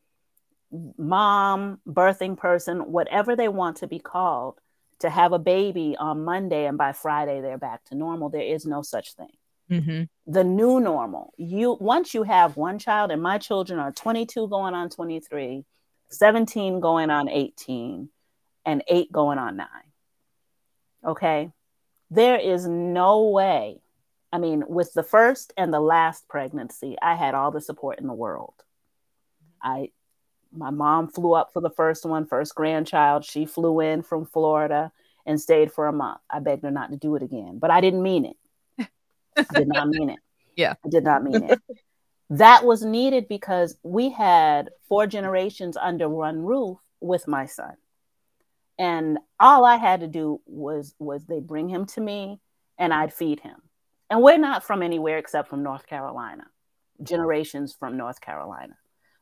[0.96, 4.58] mom, birthing person, whatever they want to be called,
[5.00, 8.28] to have a baby on Monday and by Friday they're back to normal?
[8.30, 9.32] There is no such thing.
[9.72, 10.32] Mm-hmm.
[10.32, 11.32] The new normal.
[11.36, 15.64] You once you have one child, and my children are 22 going on 23,
[16.10, 18.08] 17 going on 18,
[18.66, 19.68] and eight going on nine.
[21.04, 21.50] Okay.
[22.10, 23.80] There is no way
[24.32, 28.06] I mean, with the first and the last pregnancy, I had all the support in
[28.06, 28.54] the world.
[29.62, 29.90] I
[30.54, 33.24] my mom flew up for the first one, first grandchild.
[33.24, 34.92] She flew in from Florida
[35.24, 36.20] and stayed for a month.
[36.28, 38.36] I begged her not to do it again, but I didn't mean it.
[39.36, 40.18] I did not mean it.
[40.54, 40.74] Yeah.
[40.84, 41.58] I did not mean it.
[42.28, 47.74] That was needed because we had four generations under one roof with my son.
[48.78, 52.38] And all I had to do was was they bring him to me
[52.76, 53.62] and I'd feed him
[54.12, 56.44] and we're not from anywhere except from North Carolina,
[57.02, 58.76] generations from North Carolina.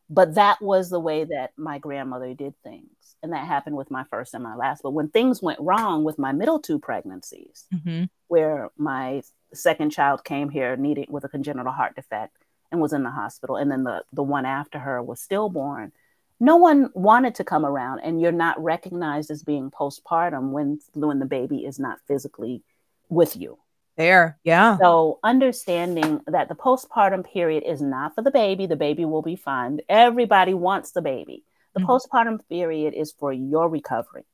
[0.08, 2.90] But that was the way that my grandmother did things.
[3.22, 4.82] And that happened with my first and my last.
[4.82, 8.06] But when things went wrong with my middle two pregnancies, mm-hmm.
[8.26, 12.36] where my second child came here needing with a congenital heart defect
[12.70, 15.92] and was in the hospital, and then the, the one after her was stillborn,
[16.38, 18.00] no one wanted to come around.
[18.00, 22.62] And you're not recognized as being postpartum when, when the baby is not physically
[23.08, 23.58] with you.
[23.96, 24.78] There, yeah.
[24.78, 29.36] So understanding that the postpartum period is not for the baby, the baby will be
[29.36, 29.80] fine.
[29.88, 31.44] Everybody wants the baby.
[31.74, 31.90] The mm-hmm.
[31.90, 34.24] postpartum period is for your recovery.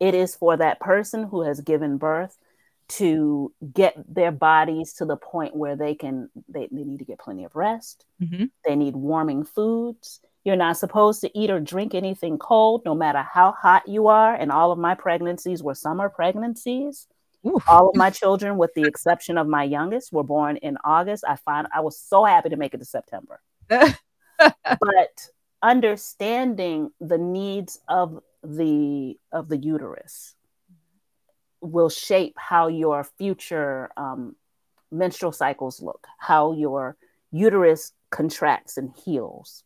[0.00, 2.36] It is for that person who has given birth
[2.88, 7.18] to get their bodies to the point where they can they, they need to get
[7.18, 8.06] plenty of rest.
[8.20, 8.46] Mm-hmm.
[8.66, 10.20] They need warming foods.
[10.44, 14.34] You're not supposed to eat or drink anything cold, no matter how hot you are.
[14.34, 17.06] And all of my pregnancies were summer pregnancies.
[17.68, 21.24] All of my children, with the exception of my youngest, were born in August.
[21.28, 23.40] I find I was so happy to make it to September.
[23.68, 25.28] but
[25.62, 30.34] understanding the needs of the of the uterus
[31.60, 34.36] will shape how your future um,
[34.90, 36.96] menstrual cycles look, how your
[37.30, 39.64] uterus contracts and heals,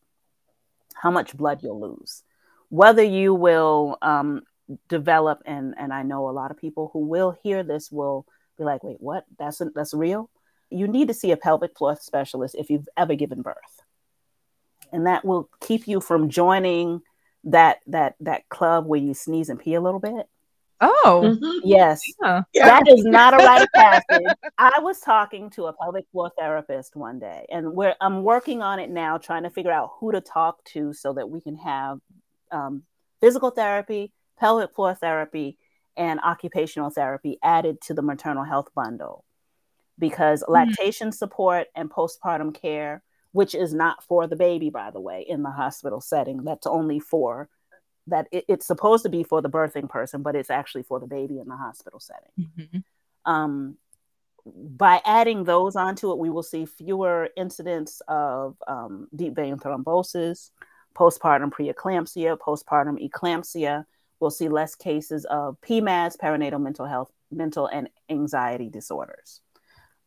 [0.94, 2.22] how much blood you'll lose,
[2.68, 4.42] whether you will um,
[4.88, 8.26] develop and and I know a lot of people who will hear this will
[8.58, 9.24] be like, wait, what?
[9.38, 10.30] That's that's real.
[10.70, 13.82] You need to see a pelvic floor specialist if you've ever given birth,
[14.92, 17.02] and that will keep you from joining
[17.44, 20.28] that that that club where you sneeze and pee a little bit.
[20.84, 21.60] Oh, mm-hmm.
[21.62, 22.42] yes, yeah.
[22.54, 24.26] that is not a rite of passage.
[24.58, 28.80] I was talking to a pelvic floor therapist one day, and where I'm working on
[28.80, 32.00] it now, trying to figure out who to talk to so that we can have
[32.50, 32.82] um,
[33.20, 35.56] physical therapy, pelvic floor therapy,
[35.96, 39.24] and occupational therapy added to the maternal health bundle
[40.00, 40.52] because mm-hmm.
[40.52, 45.44] lactation support and postpartum care, which is not for the baby, by the way, in
[45.44, 47.48] the hospital setting, that's only for
[48.06, 51.06] that it, it's supposed to be for the birthing person, but it's actually for the
[51.06, 52.30] baby in the hospital setting.
[52.38, 53.30] Mm-hmm.
[53.30, 53.76] Um,
[54.44, 60.50] by adding those onto it, we will see fewer incidents of um, deep vein thrombosis,
[60.94, 63.84] postpartum preeclampsia, postpartum eclampsia,
[64.22, 69.40] we'll see less cases of PMADs, perinatal mental health, mental and anxiety disorders.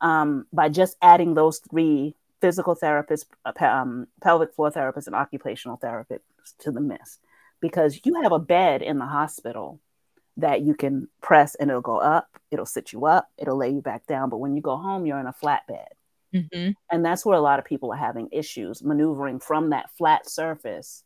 [0.02, 5.78] Um, by just adding those three physical therapists, uh, um, pelvic floor therapists, and occupational
[5.78, 6.20] therapists
[6.60, 7.20] to the mist,
[7.62, 9.80] because you have a bed in the hospital
[10.38, 13.82] that you can press and it'll go up, it'll sit you up, it'll lay you
[13.82, 14.30] back down.
[14.30, 15.88] But when you go home, you're in a flat bed.
[16.34, 16.72] Mm-hmm.
[16.91, 21.03] And that's where a lot of people are having issues maneuvering from that flat surface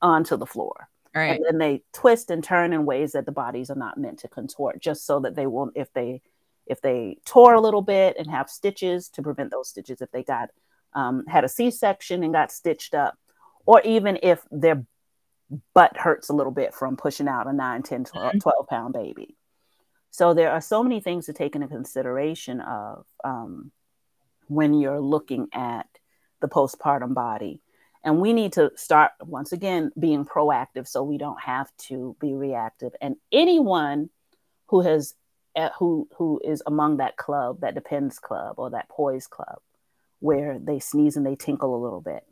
[0.00, 0.88] onto the floor.
[1.14, 1.36] Right.
[1.36, 4.28] And then they twist and turn in ways that the bodies are not meant to
[4.28, 6.20] contort, just so that they won't, if they
[6.66, 10.22] if they tore a little bit and have stitches to prevent those stitches, if they
[10.22, 10.50] got
[10.94, 13.16] um, had a C-section and got stitched up,
[13.64, 14.84] or even if their
[15.74, 18.38] butt hurts a little bit from pushing out a 9, 10, 12, Mm-hmm.
[18.38, 19.36] 12 pound baby.
[20.10, 23.70] So there are so many things to take into consideration of um,
[24.48, 25.86] when you're looking at
[26.40, 27.60] the postpartum body.
[28.02, 32.34] And we need to start once again being proactive so we don't have to be
[32.34, 32.92] reactive.
[33.00, 34.10] And anyone
[34.66, 35.14] who has
[35.56, 39.58] uh, who who is among that club, that depends club or that poise club,
[40.20, 42.24] where they sneeze and they tinkle a little bit,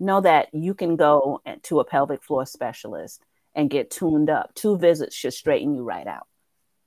[0.00, 3.22] know that you can go to a pelvic floor specialist
[3.54, 4.54] and get tuned up.
[4.54, 6.26] Two visits should straighten you right out.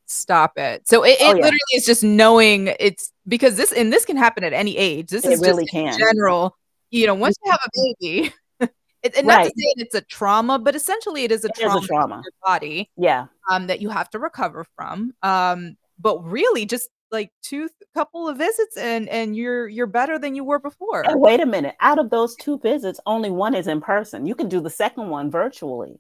[0.06, 0.88] Stop it.
[0.88, 1.34] So it, it Oh, yeah.
[1.36, 5.10] literally is just knowing it's because this and this can happen at any age.
[5.10, 5.98] This It is really can.
[5.98, 6.58] general.
[6.90, 7.70] You know, once you have a
[8.02, 8.34] baby,
[9.04, 11.64] it, and not to say it's a trauma, but essentially it is a It is
[11.64, 12.16] trauma, a trauma.
[12.24, 13.28] your body Yeah.
[13.50, 15.14] um, that you have to recover from.
[15.24, 20.34] Um, but really, just like two couple of visits and and you're you're better than
[20.36, 21.06] you were before.
[21.08, 21.76] And wait a minute.
[21.82, 24.26] Out of those two visits, only one is in person.
[24.26, 26.00] You can do the second one virtually.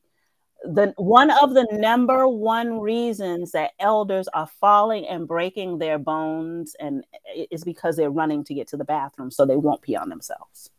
[0.63, 6.75] The one of the number one reasons that elders are falling and breaking their bones
[6.79, 7.03] and
[7.35, 10.07] i- is because they're running to get to the bathroom so they won't pee on
[10.09, 10.69] themselves.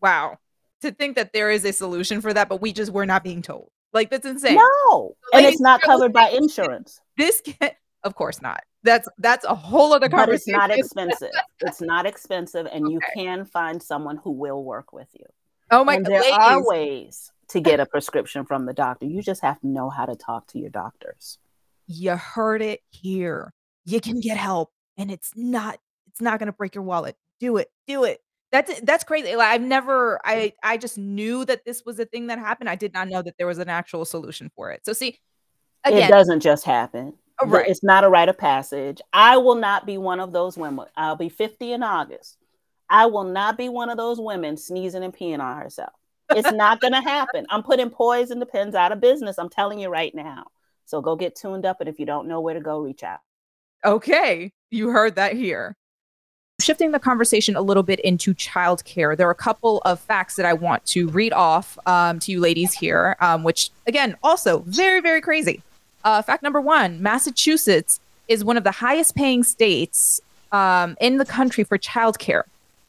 [0.00, 0.38] Wow.
[0.82, 3.42] To think that there is a solution for that, but we just we're not being
[3.42, 3.70] told.
[3.92, 4.56] Like that's insane.
[4.86, 5.16] No.
[5.32, 7.00] And it's not covered by insurance.
[7.16, 7.70] This can
[8.04, 8.62] of course not.
[8.84, 11.30] That's that's a whole other But it's not expensive.
[11.60, 15.26] It's not expensive and you can find someone who will work with you.
[15.70, 16.38] oh my and god, there ladies.
[16.38, 19.06] are ways to get a prescription from the doctor.
[19.06, 21.38] You just have to know how to talk to your doctors.
[21.86, 23.52] you heard it here.
[23.84, 25.78] You can get help and it's not
[26.08, 27.16] it's not going to break your wallet.
[27.40, 27.68] Do it.
[27.86, 28.20] Do it.
[28.52, 29.34] That's that's crazy.
[29.36, 32.68] Like I've never I I just knew that this was a thing that happened.
[32.70, 34.84] I did not know that there was an actual solution for it.
[34.86, 35.18] So see
[35.86, 37.14] it doesn't just happen.
[37.40, 37.68] Oh, The- right.
[37.68, 39.00] It's not a rite of passage.
[39.12, 40.86] I will not be one of those women.
[40.96, 42.36] I'll be 50 in August.
[42.90, 45.92] I will not be one of those women sneezing and peeing on herself.
[46.30, 47.46] It's not going to happen.
[47.50, 49.38] I'm putting poison depends out of business.
[49.38, 50.46] I'm telling you right now.
[50.86, 51.80] So go get tuned up.
[51.80, 53.20] And if you don't know where to go, reach out.
[53.84, 55.76] Okay, you heard that here.
[56.60, 60.46] Shifting the conversation a little bit into childcare, there are a couple of facts that
[60.46, 65.00] I want to read off um, to you ladies here, um, which again, also very,
[65.00, 65.62] very crazy.
[66.04, 70.20] Uh, fact number one Massachusetts is one of the highest paying states
[70.52, 72.42] um, in the country for childcare.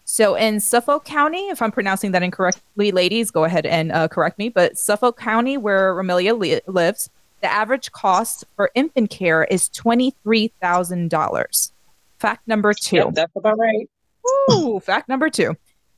[0.06, 4.40] So in Suffolk County, if I'm pronouncing that incorrectly, ladies, go ahead and uh, correct
[4.40, 4.50] me.
[4.50, 7.10] But Suffolk County, where Romelia li- lives,
[7.42, 11.72] the average cost for infant care is $23,000.
[12.18, 12.96] Fact number two.
[12.96, 13.90] Yep, that's about right.
[14.52, 15.56] Ooh, fact number two.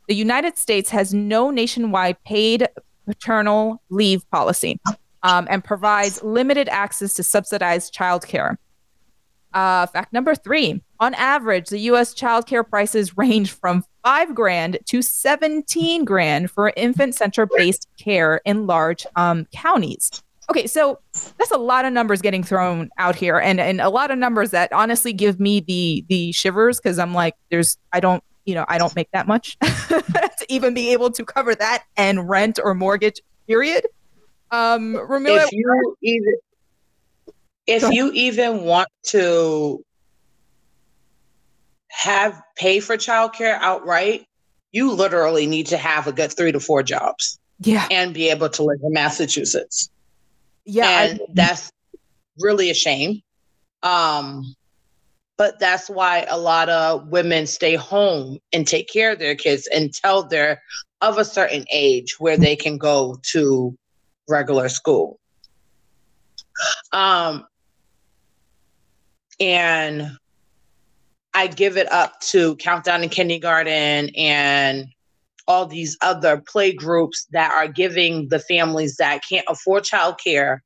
[0.08, 2.68] The United States has no nationwide paid
[3.06, 4.78] paternal leave policy
[5.24, 8.58] um, and provides limited access to subsidized childcare.
[9.54, 10.82] Uh, fact number three.
[11.00, 12.14] On average, the U.S.
[12.14, 18.66] childcare prices range from five grand to 17 grand for infant center based care in
[18.66, 20.24] large um, counties.
[20.50, 21.00] Okay, so
[21.38, 24.52] that's a lot of numbers getting thrown out here, and and a lot of numbers
[24.52, 28.66] that honestly give me the the shivers because I'm like, there's I don't you know
[28.68, 32.74] I don't make that much to even be able to cover that and rent or
[32.74, 33.22] mortgage.
[33.48, 33.86] Period.
[34.52, 36.34] Um, Romelia, if you even
[37.68, 39.84] if you even want to
[41.90, 44.26] have pay for childcare outright,
[44.72, 48.50] you literally need to have a good three to four jobs yeah, and be able
[48.50, 49.90] to live in Massachusetts.
[50.66, 51.72] yeah, I- that's
[52.40, 53.22] really a shame.
[53.84, 54.56] Um,
[55.38, 59.68] but that's why a lot of women stay home and take care of their kids
[59.72, 60.62] until they're
[61.02, 63.76] of a certain age where they can go to
[64.32, 65.20] regular school.
[66.92, 67.46] Um,
[69.40, 70.18] and
[71.34, 74.88] I give it up to Countdown in Kindergarten and
[75.48, 80.60] all these other play groups that are giving the families that can't afford childcare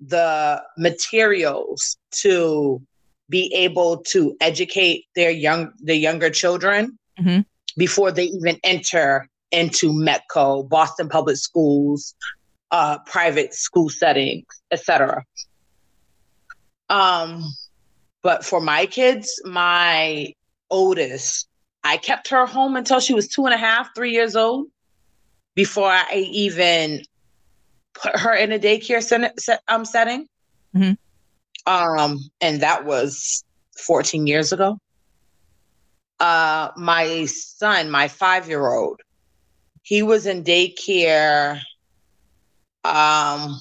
[0.00, 2.80] the materials to
[3.28, 7.44] be able to educate their young the younger children Mhm.
[7.76, 12.14] before they even enter into Metco, Boston Public Schools,
[12.72, 15.24] uh, private school settings, etc.
[16.88, 17.44] Um,
[18.22, 20.32] but for my kids, my
[20.70, 21.48] oldest,
[21.84, 24.68] I kept her home until she was two and a half, three years old,
[25.54, 27.02] before I even
[27.94, 30.26] put her in a daycare sen- set, um, setting.
[30.74, 30.96] Mhm.
[31.66, 33.44] Um, and that was
[33.76, 34.78] 14 years ago.
[36.18, 39.00] Uh, my son, my five year old,
[39.82, 41.60] he was in daycare
[42.84, 43.60] um,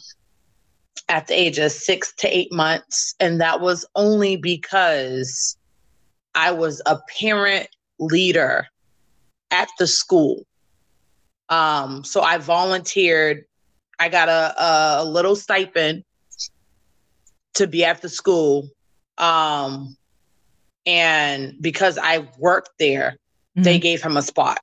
[1.09, 3.15] at the age of six to eight months.
[3.19, 5.57] And that was only because
[6.35, 7.67] I was a parent
[7.99, 8.67] leader
[9.51, 10.45] at the school.
[11.49, 13.43] Um, so I volunteered.
[13.99, 14.55] I got a,
[15.01, 16.03] a, little stipend
[17.55, 18.69] to be at the school.
[19.17, 19.97] Um,
[20.85, 23.17] and because I worked there,
[23.55, 23.63] mm-hmm.
[23.63, 24.59] they gave him a spot.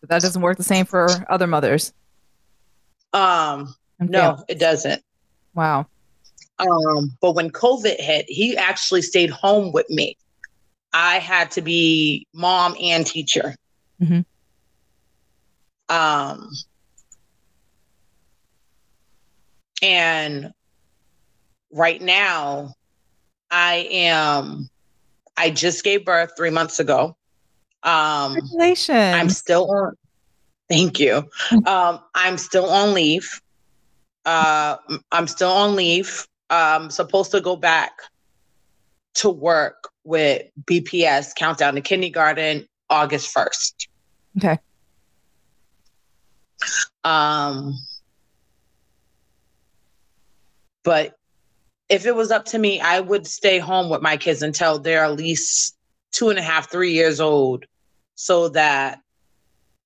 [0.00, 1.92] But that doesn't work the same for other mothers.
[3.12, 4.10] Um, okay.
[4.10, 5.02] no, it doesn't.
[5.54, 5.86] Wow.
[6.58, 10.16] Um, but when COVID hit, he actually stayed home with me.
[10.92, 13.54] I had to be mom and teacher.
[14.00, 14.20] Mm-hmm.
[15.88, 16.50] Um,
[19.82, 20.52] and
[21.70, 22.74] right now,
[23.50, 24.68] I am.
[25.36, 27.16] I just gave birth three months ago.
[27.82, 29.14] Um, Congratulations!
[29.14, 29.96] I'm still on.
[30.72, 31.28] Thank you.
[31.66, 33.42] Um, I'm still on leave.
[34.24, 34.76] Uh,
[35.10, 36.26] I'm still on leave.
[36.48, 37.92] I'm supposed to go back
[39.16, 43.88] to work with BPS Countdown to Kindergarten August 1st.
[44.38, 44.58] Okay.
[47.04, 47.74] Um,
[50.84, 51.18] but
[51.90, 55.04] if it was up to me, I would stay home with my kids until they're
[55.04, 55.76] at least
[56.12, 57.66] two and a half, three years old,
[58.14, 59.01] so that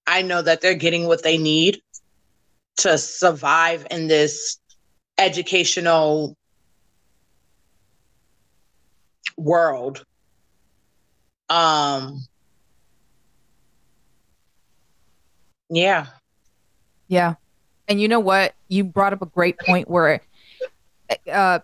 [0.06, 1.80] I know that they're getting what they need
[2.78, 4.58] to survive in this
[5.18, 6.36] educational
[9.36, 10.04] world.
[11.48, 12.24] Um
[15.68, 16.06] yeah.
[17.08, 17.34] Yeah.
[17.88, 18.54] And you know what?
[18.68, 20.20] You brought up a great point where
[21.30, 21.60] uh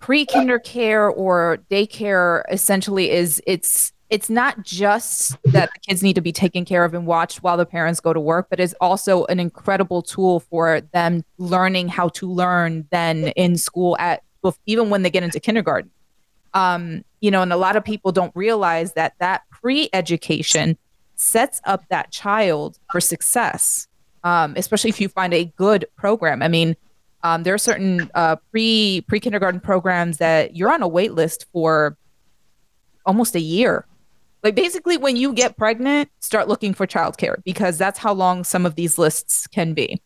[0.00, 6.20] pre-kinder care or daycare essentially is it's it's not just that the kids need to
[6.20, 9.24] be taken care of and watched while the parents go to work, but it's also
[9.26, 14.22] an incredible tool for them learning how to learn then in school at
[14.66, 15.90] even when they get into kindergarten.
[16.54, 20.78] Um, you know, and a lot of people don't realize that that pre-education
[21.16, 23.88] sets up that child for success,
[24.22, 26.42] um, especially if you find a good program.
[26.42, 26.76] I mean,
[27.24, 31.46] um, there are certain uh, pre pre kindergarten programs that you're on a wait list
[31.52, 31.96] for
[33.04, 33.84] almost a year
[34.46, 38.64] like basically, when you get pregnant, start looking for childcare because that's how long some
[38.64, 40.00] of these lists can be.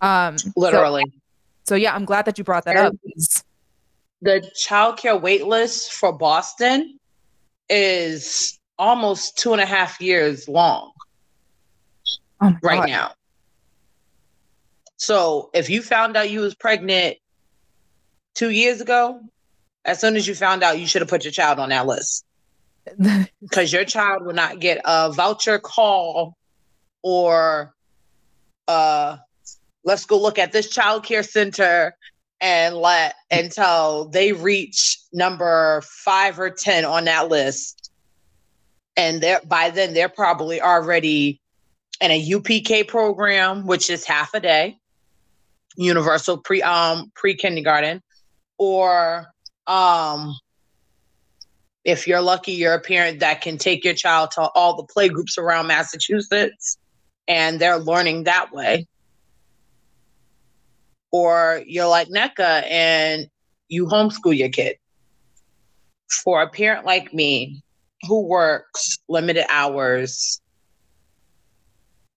[0.00, 1.04] Um, Literally.
[1.04, 1.20] So,
[1.64, 2.94] so yeah, I'm glad that you brought that and up.
[4.22, 6.98] The childcare wait list for Boston
[7.68, 10.92] is almost two and a half years long
[12.40, 12.88] oh right God.
[12.88, 13.12] now.
[14.96, 17.18] So if you found out you was pregnant
[18.34, 19.20] two years ago,
[19.84, 22.24] as soon as you found out, you should have put your child on that list
[23.40, 26.36] because your child will not get a voucher call
[27.02, 27.74] or
[28.68, 29.16] uh
[29.84, 31.96] let's go look at this child care center
[32.40, 37.90] and let until they reach number five or ten on that list.
[38.96, 41.40] And they're by then they're probably already
[42.00, 44.76] in a upk program which is half a day
[45.76, 48.02] universal pre um pre kindergarten
[48.58, 49.26] or
[49.66, 50.34] um
[51.84, 55.08] if you're lucky, you're a parent that can take your child to all the play
[55.08, 56.78] groups around Massachusetts
[57.26, 58.86] and they're learning that way.
[61.10, 63.28] Or you're like Nneka and
[63.68, 64.76] you homeschool your kid.
[66.24, 67.62] For a parent like me
[68.02, 70.40] who works limited hours,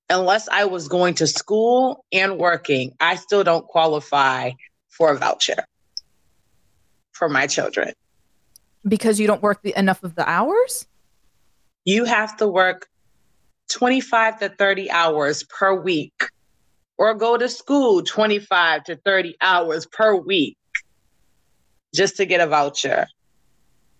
[0.09, 4.51] unless I was going to school and working, I still don't qualify
[4.89, 5.65] for a voucher
[7.13, 7.93] for my children
[8.87, 10.87] because you don't work the, enough of the hours?
[11.85, 12.87] You have to work
[13.71, 16.29] 25 to 30 hours per week
[16.97, 20.57] or go to school 25 to 30 hours per week
[21.93, 23.07] just to get a voucher.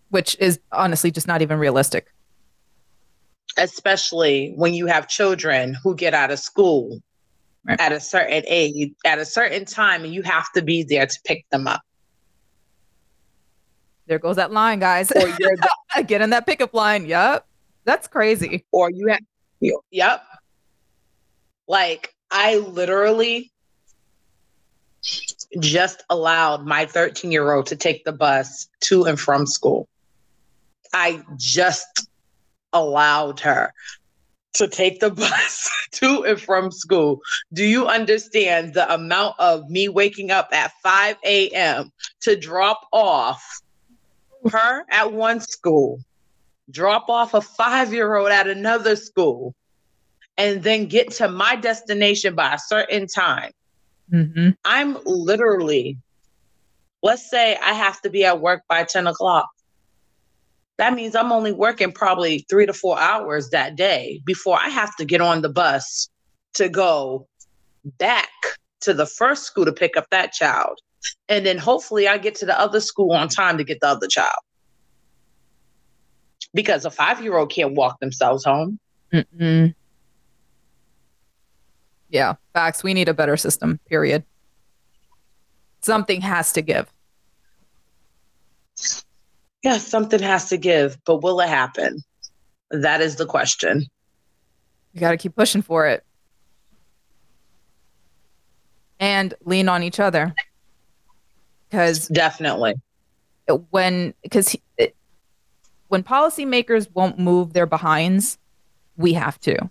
[0.09, 2.07] Which is honestly just not even realistic.
[3.57, 7.01] Especially when you have children who get out of school
[7.65, 7.79] right.
[7.79, 11.19] at a certain age, at a certain time, and you have to be there to
[11.25, 11.81] pick them up.
[14.07, 15.11] There goes that line, guys.
[15.11, 17.05] Or you're the- Get in that pickup line.
[17.05, 17.45] Yep.
[17.85, 18.65] That's crazy.
[18.71, 19.19] Or you have,
[19.59, 20.23] you, yep.
[21.67, 23.51] Like, I literally
[25.59, 29.87] just allowed my 13 year old to take the bus to and from school.
[30.93, 32.07] I just
[32.73, 33.71] allowed her
[34.53, 37.19] to take the bus to and from school.
[37.53, 41.91] Do you understand the amount of me waking up at 5 a.m.
[42.21, 43.61] to drop off
[44.51, 45.99] her at one school,
[46.69, 49.53] drop off a five year old at another school,
[50.37, 53.51] and then get to my destination by a certain time.
[54.11, 54.49] Mm-hmm.
[54.63, 55.97] I'm literally,
[57.01, 59.47] let's say I have to be at work by 10 o'clock.
[60.77, 64.95] that means I'm only working probably three to four hours that day before I have
[64.97, 66.09] to get on the bus
[66.55, 67.27] to go
[67.97, 68.29] back
[68.81, 70.79] to the first school to pick up that child.
[71.29, 74.07] And then hopefully I get to the other school on time to get the other
[74.07, 74.39] child.
[76.53, 78.79] Because a five year old can't walk themselves home.
[79.13, 79.73] Mm-mm.
[82.09, 82.83] Yeah, facts.
[82.83, 84.23] We need a better system, period.
[85.81, 86.91] Something has to give.
[89.63, 92.03] Yeah, something has to give, but will it happen?
[92.71, 93.85] That is the question.
[94.93, 96.05] You got to keep pushing for it
[98.99, 100.33] and lean on each other.
[101.69, 102.75] Because definitely,
[103.69, 104.55] when because
[105.87, 108.37] when policymakers won't move their behinds,
[108.97, 109.69] we have to.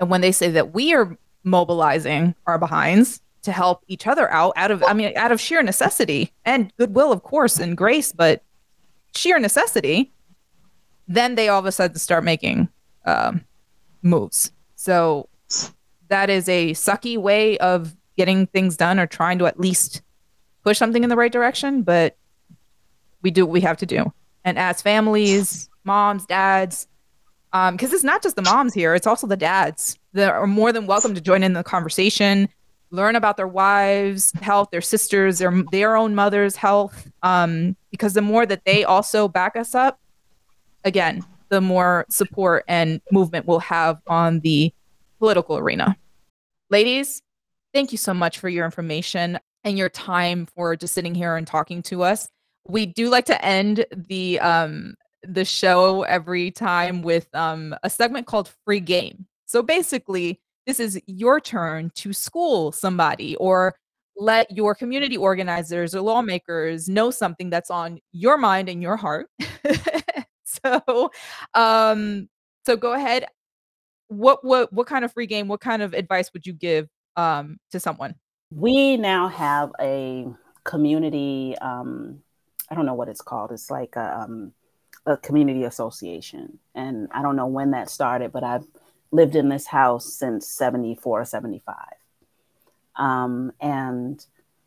[0.00, 4.52] And when they say that we are mobilizing our behinds to help each other out
[4.56, 8.42] out of I mean out of sheer necessity and goodwill of course and grace, but
[9.14, 10.12] sheer necessity,
[11.08, 12.68] then they all of a sudden start making
[13.04, 13.44] um,
[14.02, 14.52] moves.
[14.76, 15.28] So
[16.08, 20.02] that is a sucky way of getting things done or trying to at least
[20.64, 22.16] push something in the right direction, but
[23.22, 24.12] we do what we have to do.
[24.44, 26.88] And as families, moms, dads,
[27.50, 30.72] because um, it's not just the moms here, it's also the dads that are more
[30.72, 32.48] than welcome to join in the conversation,
[32.90, 37.10] learn about their wives' health, their sisters, their their own mother's health.
[37.22, 40.00] Um, because the more that they also back us up,
[40.84, 44.72] again, the more support and movement we'll have on the
[45.18, 45.96] political arena.
[46.70, 47.22] Ladies,
[47.74, 51.46] thank you so much for your information and your time for just sitting here and
[51.46, 52.28] talking to us.
[52.66, 58.26] We do like to end the um the show every time with um a segment
[58.26, 59.26] called free game.
[59.46, 63.74] So basically, this is your turn to school somebody or
[64.16, 69.28] let your community organizers or lawmakers know something that's on your mind and your heart.
[70.44, 71.10] so
[71.54, 72.28] um
[72.66, 73.26] so go ahead
[74.08, 77.56] what what what kind of free game what kind of advice would you give um
[77.70, 78.14] to someone
[78.54, 80.26] we now have a
[80.64, 82.20] community um
[82.70, 83.50] i don't know what it's called.
[83.52, 84.52] It's like a, um,
[85.06, 86.58] a community association.
[86.74, 88.66] And i don't know when that started but i've
[89.10, 91.76] lived in this house since 74 75
[92.96, 94.24] um, and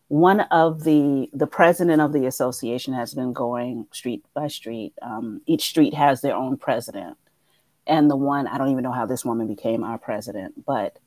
[0.07, 4.93] one of the the president of the association has been going street by street.
[5.01, 7.17] Um, each street has their own president.
[7.87, 10.97] And the one i don't even know how this woman became our president but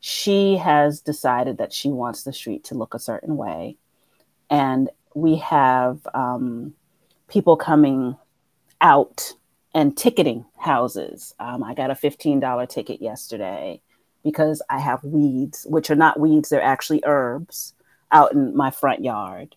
[0.00, 3.76] she has decided that she wants the street to look a certain way.
[4.50, 6.74] And we have um,
[7.28, 8.16] people coming
[8.80, 9.32] out
[9.74, 11.34] and ticketing houses.
[11.40, 13.80] Um, i got a $15 ticket yesterday
[14.24, 17.74] because i have weeds which are not weeds they're actually herbs
[18.10, 19.54] out in my front yard.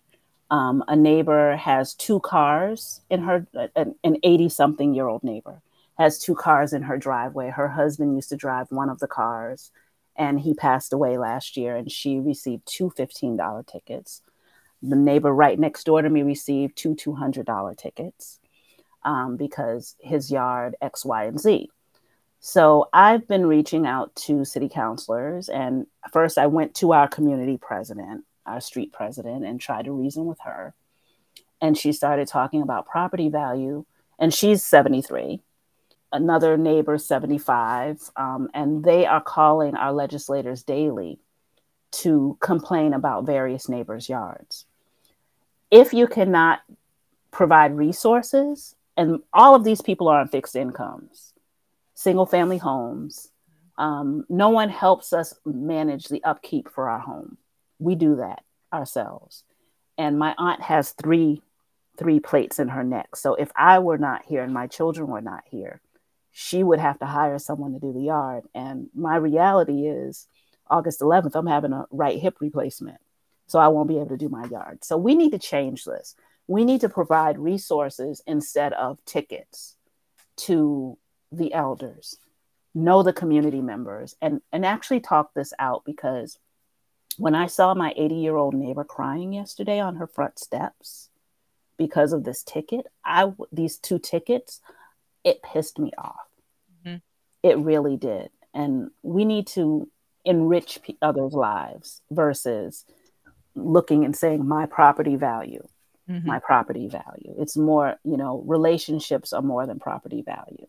[0.50, 5.62] Um, a neighbor has two cars in her an 80 something year old neighbor
[5.98, 7.50] has two cars in her driveway.
[7.50, 9.70] Her husband used to drive one of the cars
[10.16, 14.22] and he passed away last year and she received two $15 tickets.
[14.82, 18.40] The neighbor right next door to me received two $200 tickets
[19.04, 21.68] um, because his yard X, Y, and Z.
[22.40, 27.56] So I've been reaching out to city councilors and first I went to our community
[27.56, 30.74] president, our street president, and tried to reason with her.
[31.60, 33.84] And she started talking about property value
[34.18, 35.40] and she's 73
[36.12, 41.18] another neighbor 75 um, and they are calling our legislators daily
[41.90, 44.66] to complain about various neighbors yards.
[45.70, 46.60] If you cannot
[47.30, 51.32] provide resources and all of these people are on fixed incomes
[51.94, 53.32] single family homes
[53.78, 57.38] um, no one helps us manage the upkeep for our home.
[57.78, 59.44] We do that ourselves.
[59.98, 61.42] And my aunt has three
[61.98, 63.16] three plates in her neck.
[63.16, 65.80] So if i were not here and my children were not here
[66.32, 68.44] she would have to hire someone to do the yard.
[68.54, 70.26] And my reality is
[70.68, 72.98] August 11th, I'm having a right hip replacement.
[73.46, 74.82] So I won't be able to do my yard.
[74.82, 76.14] So we need to change this.
[76.46, 79.76] We need to provide resources instead of tickets
[80.38, 80.96] to
[81.30, 82.16] the elders,
[82.74, 86.38] know the community members, and, and actually talk this out because
[87.18, 91.10] when I saw my 80 year old neighbor crying yesterday on her front steps
[91.76, 94.60] because of this ticket, I these two tickets,
[95.24, 96.26] it pissed me off.
[96.86, 96.96] Mm-hmm.
[97.42, 98.30] It really did.
[98.54, 99.88] And we need to
[100.24, 102.84] enrich p- others' lives versus
[103.54, 105.66] looking and saying, my property value,
[106.08, 106.26] mm-hmm.
[106.26, 107.34] my property value.
[107.38, 110.66] It's more, you know, relationships are more than property value.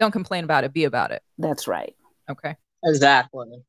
[0.00, 1.22] Don't complain about it, be about it.
[1.38, 1.94] That's right.
[2.30, 2.56] Okay.
[2.84, 3.62] Exactly.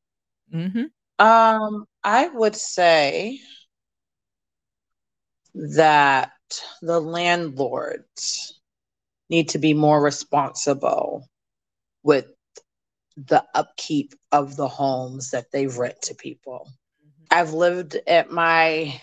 [0.52, 0.84] Mm-hmm.
[1.24, 3.38] Um, I would say
[5.54, 6.32] that
[6.82, 8.60] the landlords
[9.30, 11.28] need to be more responsible
[12.02, 12.26] with
[13.16, 16.68] the upkeep of the homes that they rent to people.
[17.30, 19.00] I've lived at my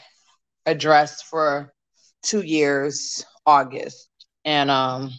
[0.65, 1.74] address for
[2.24, 4.09] two years, August,
[4.45, 5.11] and um,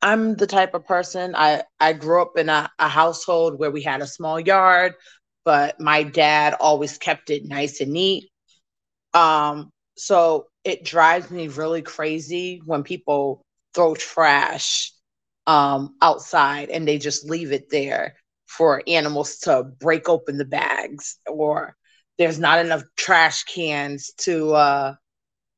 [0.00, 3.82] I'm the type of person I I grew up in a, a household where we
[3.82, 4.94] had a small yard,
[5.44, 8.30] but my dad always kept it nice and neat.
[9.14, 13.44] Um, so it drives me really crazy when people
[13.78, 14.92] throw trash
[15.46, 18.16] um, outside and they just leave it there
[18.46, 21.76] for animals to break open the bags or
[22.18, 24.94] there's not enough trash cans to uh,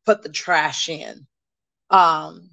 [0.05, 1.27] put the trash in.
[1.89, 2.51] Um,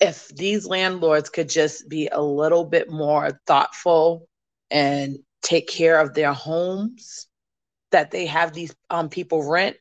[0.00, 4.28] if these landlords could just be a little bit more thoughtful
[4.70, 7.26] and take care of their homes
[7.90, 9.78] that they have these um, people rent.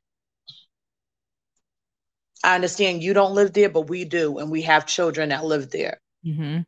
[2.46, 5.72] I understand you don't live there, but we do, and we have children that live
[5.72, 6.00] there.
[6.24, 6.60] Mm-hmm.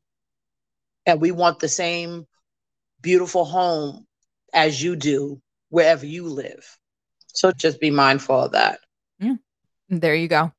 [1.05, 2.25] And we want the same
[3.01, 4.07] beautiful home
[4.53, 6.77] as you do wherever you live.
[7.27, 8.79] So just be mindful of that.
[9.19, 9.35] Yeah.
[9.87, 10.51] There you go.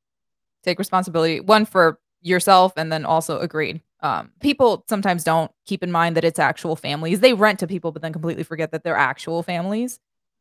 [0.63, 1.41] Take responsibility.
[1.41, 3.81] One for yourself and then also agreed.
[4.01, 7.19] Um, people sometimes don't keep in mind that it's actual families.
[7.19, 9.99] They rent to people, but then completely forget that they're actual families.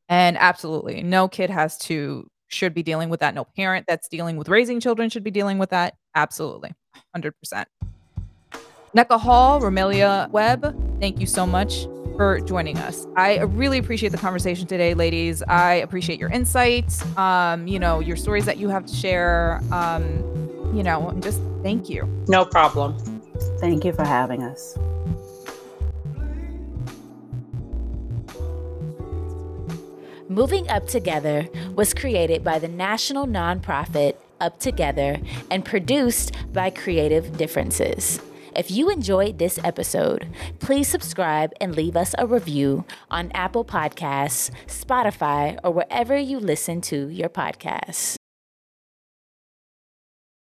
[0.09, 3.35] And absolutely, no kid has to should be dealing with that.
[3.35, 5.95] No parent that's dealing with raising children should be dealing with that.
[6.15, 6.73] Absolutely,
[7.15, 7.69] hundred percent.
[8.97, 11.87] Nneka Hall, Romelia Webb, thank you so much
[12.17, 13.07] for joining us.
[13.17, 15.43] I really appreciate the conversation today, ladies.
[15.43, 19.61] I appreciate your insights, um, you know, your stories that you have to share.
[19.71, 20.25] Um,
[20.75, 22.09] you know, just thank you.
[22.27, 22.99] No problem.
[23.61, 24.77] Thank you for having us.
[30.31, 35.19] Moving UpTogether was created by the national nonprofit Up Together
[35.51, 38.21] and produced by Creative Differences.
[38.55, 44.51] If you enjoyed this episode, please subscribe and leave us a review on Apple Podcasts,
[44.67, 48.18] Spotify, or wherever you listen to your podcasts.